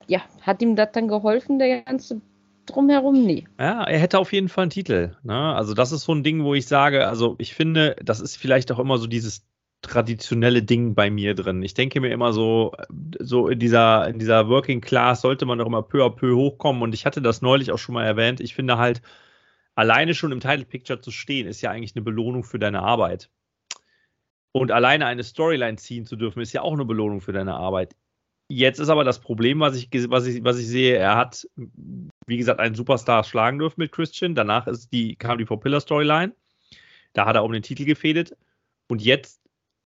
[0.07, 2.20] ja, hat ihm das dann geholfen, der ganze
[2.66, 3.25] drumherum?
[3.25, 3.44] Nee.
[3.59, 5.16] Ja, er hätte auf jeden Fall einen Titel.
[5.22, 5.35] Ne?
[5.35, 8.70] Also, das ist so ein Ding, wo ich sage, also ich finde, das ist vielleicht
[8.70, 9.44] auch immer so dieses
[9.83, 11.62] traditionelle Ding bei mir drin.
[11.62, 12.72] Ich denke mir immer so,
[13.18, 16.83] so in dieser, in dieser Working Class sollte man doch immer peu à peu hochkommen.
[16.83, 18.40] Und ich hatte das neulich auch schon mal erwähnt.
[18.40, 19.03] Ich finde halt,
[19.77, 23.31] alleine schon im Title Picture zu stehen, ist ja eigentlich eine Belohnung für deine Arbeit.
[24.51, 27.95] Und alleine eine Storyline ziehen zu dürfen, ist ja auch eine Belohnung für deine Arbeit.
[28.49, 31.47] Jetzt ist aber das Problem, was ich, was ich, was ich sehe, er hat,
[32.27, 34.35] wie gesagt, einen Superstar schlagen dürfen mit Christian.
[34.35, 36.35] Danach ist die, kam die Four Pillar Storyline.
[37.12, 38.37] Da hat er um den Titel gefädet.
[38.89, 39.43] Und jetzt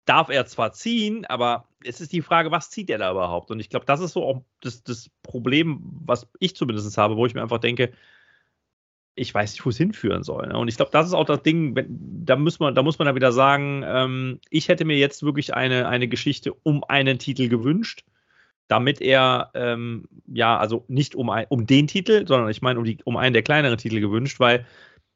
[0.06, 3.49] darf er zwar ziehen, aber es ist die Frage, was zieht er da überhaupt?
[3.49, 7.25] Und ich glaube, das ist so auch das, das Problem, was ich zumindest habe, wo
[7.25, 7.91] ich mir einfach denke,
[9.19, 10.47] ich weiß nicht, wo es hinführen soll.
[10.47, 10.58] Ne?
[10.58, 11.88] Und ich glaube, das ist auch das Ding, wenn,
[12.25, 15.53] da, muss man, da muss man dann wieder sagen, ähm, ich hätte mir jetzt wirklich
[15.53, 18.03] eine, eine Geschichte um einen Titel gewünscht,
[18.67, 22.88] damit er, ähm, ja, also nicht um, ein, um den Titel, sondern ich meine um,
[23.03, 24.65] um einen der kleineren Titel gewünscht, weil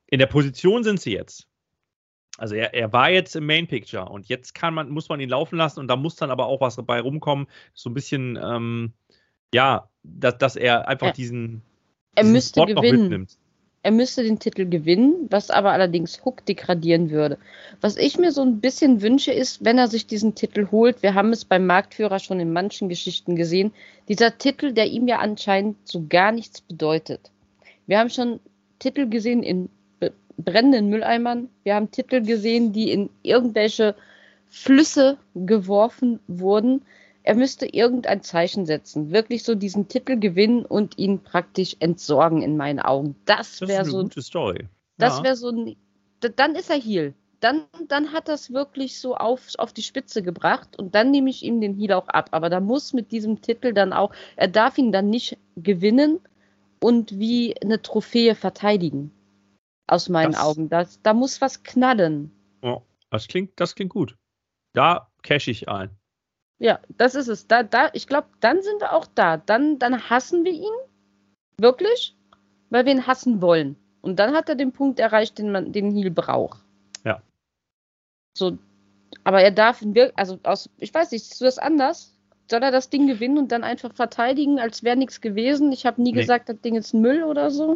[0.08, 1.48] in der Position sind sie jetzt.
[2.38, 5.30] Also er, er war jetzt im Main Picture und jetzt kann man, muss man ihn
[5.30, 7.48] laufen lassen und da muss dann aber auch was dabei rumkommen.
[7.74, 8.94] So ein bisschen, ähm,
[9.54, 11.62] ja, dass, dass er einfach er, diesen,
[12.16, 13.28] er diesen müsste Spot gewinnen.
[13.84, 17.38] Er müsste den Titel gewinnen, was aber allerdings Hook degradieren würde.
[17.82, 21.14] Was ich mir so ein bisschen wünsche, ist, wenn er sich diesen Titel holt, wir
[21.14, 23.74] haben es beim Marktführer schon in manchen Geschichten gesehen,
[24.08, 27.30] dieser Titel, der ihm ja anscheinend so gar nichts bedeutet.
[27.86, 28.40] Wir haben schon
[28.80, 29.70] Titel gesehen in
[30.38, 31.50] brennenden Mülleimern.
[31.64, 33.96] Wir haben Titel gesehen, die in irgendwelche
[34.50, 36.84] Flüsse geworfen wurden.
[37.24, 42.58] Er müsste irgendein Zeichen setzen, wirklich so diesen Titel gewinnen und ihn praktisch entsorgen in
[42.58, 43.16] meinen Augen.
[43.26, 44.04] Das wäre so.
[44.04, 44.68] Gute Story.
[44.98, 45.24] Das ja.
[45.24, 45.76] wäre so ein.
[46.20, 47.14] Dann ist er Heal.
[47.40, 51.44] Dann, dann hat das wirklich so auf, auf die Spitze gebracht und dann nehme ich
[51.44, 52.30] ihm den Heal auch ab.
[52.32, 56.22] Aber da muss mit diesem Titel dann auch, er darf ihn dann nicht gewinnen
[56.80, 59.12] und wie eine Trophäe verteidigen
[59.88, 60.70] aus meinen das, Augen.
[60.70, 62.32] Das, da muss was knallen.
[62.62, 64.16] Oh, das klingt, das klingt gut.
[64.74, 65.90] Da cash ich ein.
[66.64, 67.46] Ja, das ist es.
[67.46, 69.36] Da, da, ich glaube, dann sind wir auch da.
[69.36, 70.74] Dann, dann hassen wir ihn.
[71.58, 72.16] Wirklich.
[72.70, 73.76] Weil wir ihn hassen wollen.
[74.00, 76.62] Und dann hat er den Punkt erreicht, den man, den Heal braucht.
[77.04, 77.22] Ja.
[78.38, 78.58] So,
[79.26, 82.18] aber er darf wirklich, also aus, ich weiß nicht, siehst du das anders?
[82.50, 85.74] Soll er das Ding gewinnen und dann einfach verteidigen, als wäre nichts gewesen?
[85.74, 86.22] Ich habe nie nee.
[86.22, 87.76] gesagt, das Ding ist Müll oder so.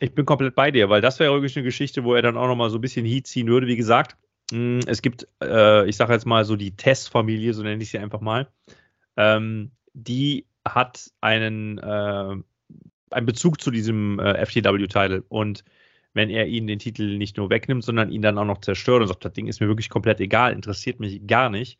[0.00, 2.46] Ich bin komplett bei dir, weil das wäre wirklich eine Geschichte, wo er dann auch
[2.46, 3.66] nochmal so ein bisschen Heat ziehen würde.
[3.66, 4.16] Wie gesagt,
[4.86, 8.20] es gibt, äh, ich sage jetzt mal so die Test-Familie, so nenne ich sie einfach
[8.20, 8.48] mal.
[9.16, 12.36] Ähm, die hat einen, äh,
[13.10, 15.24] einen Bezug zu diesem äh, FTW-Titel.
[15.28, 15.64] Und
[16.14, 19.08] wenn er ihnen den Titel nicht nur wegnimmt, sondern ihn dann auch noch zerstört und
[19.08, 21.78] sagt, das Ding ist mir wirklich komplett egal, interessiert mich gar nicht.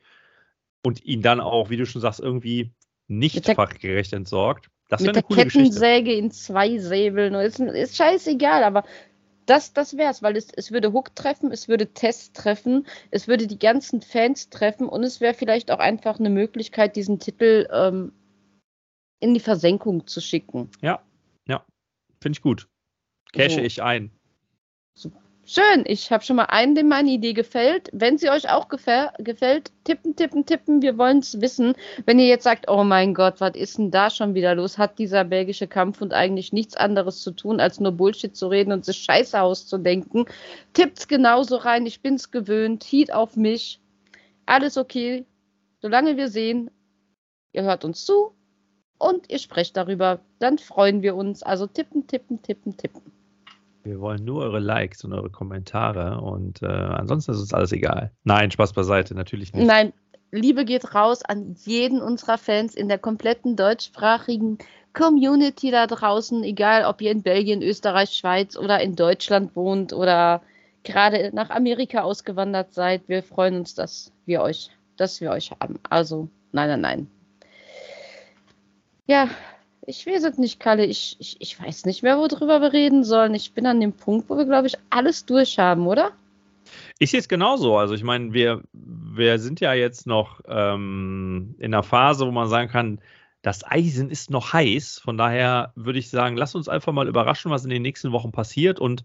[0.82, 2.72] Und ihn dann auch, wie du schon sagst, irgendwie
[3.06, 6.12] nicht fachgerecht entsorgt, das mit der Kettensäge Geschichte.
[6.12, 7.34] in zwei Säbeln.
[7.34, 8.84] Ist, ist scheißegal, aber
[9.46, 13.28] das, das wäre es, weil es, es würde Hook treffen, es würde Test treffen, es
[13.28, 17.68] würde die ganzen Fans treffen und es wäre vielleicht auch einfach eine Möglichkeit, diesen Titel
[17.72, 18.12] ähm,
[19.20, 20.70] in die Versenkung zu schicken.
[20.80, 21.02] Ja,
[21.46, 21.64] ja,
[22.20, 22.68] finde ich gut.
[23.32, 23.60] Cache so.
[23.60, 24.10] ich ein.
[24.94, 25.21] Super.
[25.44, 27.90] Schön, ich habe schon mal einen, dem meine Idee gefällt.
[27.92, 30.82] Wenn sie euch auch gefällt, tippen, tippen, tippen.
[30.82, 31.74] Wir wollen es wissen.
[32.06, 34.78] Wenn ihr jetzt sagt, oh mein Gott, was ist denn da schon wieder los?
[34.78, 38.72] Hat dieser belgische Kampf und eigentlich nichts anderes zu tun, als nur Bullshit zu reden
[38.72, 40.26] und sich Scheiße auszudenken?
[40.74, 41.86] Tippt's genauso rein.
[41.86, 42.84] Ich bin's gewöhnt.
[42.84, 43.80] Heat auf mich.
[44.46, 45.26] Alles okay.
[45.80, 46.70] Solange wir sehen,
[47.52, 48.32] ihr hört uns zu
[48.96, 51.42] und ihr sprecht darüber, dann freuen wir uns.
[51.42, 53.21] Also tippen, tippen, tippen, tippen.
[53.84, 58.12] Wir wollen nur eure Likes und eure Kommentare und äh, ansonsten ist uns alles egal.
[58.24, 59.66] Nein, Spaß beiseite, natürlich nicht.
[59.66, 59.92] Nein,
[60.30, 64.58] Liebe geht raus an jeden unserer Fans in der kompletten deutschsprachigen
[64.94, 70.42] Community da draußen, egal ob ihr in Belgien, Österreich, Schweiz oder in Deutschland wohnt oder
[70.84, 73.08] gerade nach Amerika ausgewandert seid.
[73.08, 75.78] Wir freuen uns, dass wir euch, dass wir euch haben.
[75.88, 77.10] Also, nein, nein, nein.
[79.06, 79.28] Ja,
[79.86, 80.84] ich weiß es nicht, Kalle.
[80.86, 83.34] Ich, ich, ich weiß nicht mehr, worüber wir reden sollen.
[83.34, 86.12] Ich bin an dem Punkt, wo wir, glaube ich, alles durchhaben, oder?
[86.98, 87.76] Ich sehe es genauso.
[87.76, 92.48] Also ich meine, wir, wir sind ja jetzt noch ähm, in einer Phase, wo man
[92.48, 93.00] sagen kann,
[93.42, 95.00] das Eisen ist noch heiß.
[95.00, 98.30] Von daher würde ich sagen, lass uns einfach mal überraschen, was in den nächsten Wochen
[98.30, 98.78] passiert.
[98.78, 99.02] Und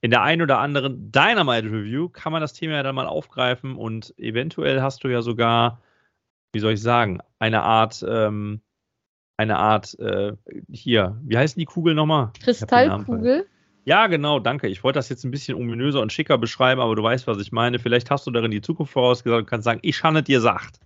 [0.00, 3.74] in der einen oder anderen Dynamite Review kann man das Thema ja dann mal aufgreifen
[3.74, 5.82] und eventuell hast du ja sogar,
[6.52, 8.60] wie soll ich sagen, eine Art ähm,
[9.40, 10.34] eine Art, äh,
[10.70, 12.30] hier, wie heißt die Kugel nochmal?
[12.42, 13.46] Kristallkugel?
[13.86, 14.68] Ja, genau, danke.
[14.68, 17.50] Ich wollte das jetzt ein bisschen ominöser und schicker beschreiben, aber du weißt, was ich
[17.50, 17.78] meine.
[17.78, 20.80] Vielleicht hast du darin die Zukunft vorausgesagt und kannst sagen, ich habe dir sagt.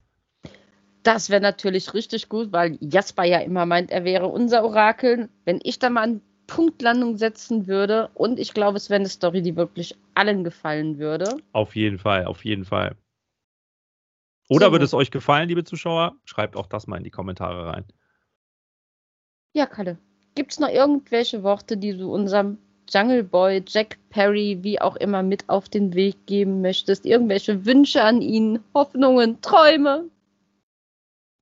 [1.03, 5.29] Das wäre natürlich richtig gut, weil Jasper ja immer meint, er wäre unser Orakel.
[5.45, 9.43] Wenn ich da mal eine Punktlandung setzen würde und ich glaube, es wäre eine Story,
[9.43, 11.37] die wirklich allen gefallen würde.
[11.53, 12.95] Auf jeden Fall, auf jeden Fall.
[14.49, 14.73] Oder so.
[14.73, 16.15] wird es euch gefallen, liebe Zuschauer?
[16.25, 17.85] Schreibt auch das mal in die Kommentare rein.
[19.55, 19.99] Ja, Kalle.
[20.35, 22.59] Gibt es noch irgendwelche Worte, die du unserem
[22.91, 27.07] Jungle Boy, Jack Perry, wie auch immer, mit auf den Weg geben möchtest?
[27.07, 30.11] Irgendwelche Wünsche an ihn, Hoffnungen, Träume?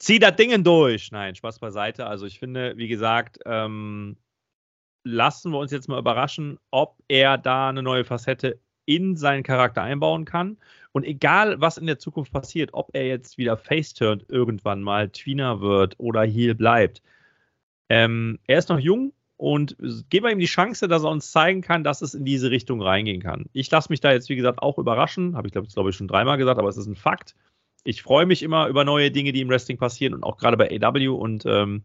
[0.02, 1.12] zieh das Ding durch.
[1.12, 2.06] Nein, Spaß beiseite.
[2.06, 4.16] Also ich finde, wie gesagt, ähm,
[5.04, 9.82] lassen wir uns jetzt mal überraschen, ob er da eine neue Facette in seinen Charakter
[9.82, 10.58] einbauen kann.
[10.90, 15.60] Und egal, was in der Zukunft passiert, ob er jetzt wieder face-turnt irgendwann mal, Tweener
[15.60, 17.00] wird oder Heal bleibt,
[17.93, 19.76] ähm, er ist noch jung und
[20.09, 22.80] geben wir ihm die Chance, dass er uns zeigen kann, dass es in diese Richtung
[22.80, 23.47] reingehen kann.
[23.53, 25.36] Ich lasse mich da jetzt, wie gesagt, auch überraschen.
[25.36, 27.34] Habe ich, glaube glaub ich, schon dreimal gesagt, aber es ist ein Fakt
[27.84, 30.70] ich freue mich immer über neue Dinge, die im Wrestling passieren und auch gerade bei
[30.70, 31.09] AW.
[31.09, 31.84] Und ähm,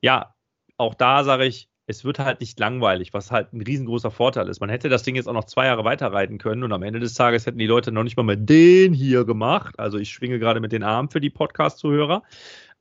[0.00, 0.34] ja,
[0.76, 4.60] auch da sage ich, es wird halt nicht langweilig, was halt ein riesengroßer Vorteil ist.
[4.60, 7.14] Man hätte das Ding jetzt auch noch zwei Jahre weiterreiten können und am Ende des
[7.14, 9.78] Tages hätten die Leute noch nicht mal mit den hier gemacht.
[9.78, 12.22] Also ich schwinge gerade mit den Armen für die Podcast-Zuhörer.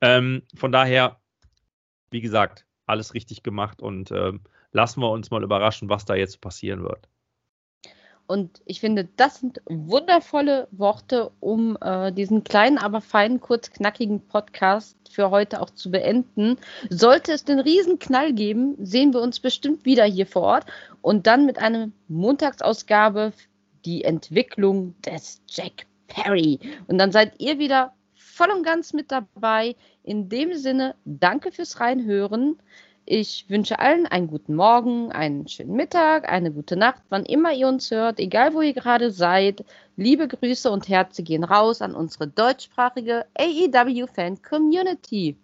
[0.02, 1.20] Ähm, von daher,
[2.12, 4.42] wie gesagt, alles richtig gemacht und ähm,
[4.72, 7.08] lassen wir uns mal überraschen, was da jetzt passieren wird.
[8.30, 14.28] Und ich finde, das sind wundervolle Worte, um äh, diesen kleinen, aber feinen, kurz knackigen
[14.28, 16.58] Podcast für heute auch zu beenden.
[16.92, 20.66] Sollte es den Riesenknall geben, sehen wir uns bestimmt wieder hier vor Ort
[21.02, 23.34] und dann mit einer Montagsausgabe
[23.84, 26.60] die Entwicklung des Jack Perry.
[26.86, 27.94] Und dann seid ihr wieder
[28.40, 29.76] voll und ganz mit dabei.
[30.02, 32.58] In dem Sinne, danke fürs Reinhören.
[33.04, 37.68] Ich wünsche allen einen guten Morgen, einen schönen Mittag, eine gute Nacht, wann immer ihr
[37.68, 39.66] uns hört, egal wo ihr gerade seid.
[39.98, 45.36] Liebe Grüße und Herze gehen raus an unsere deutschsprachige AEW-Fan-Community.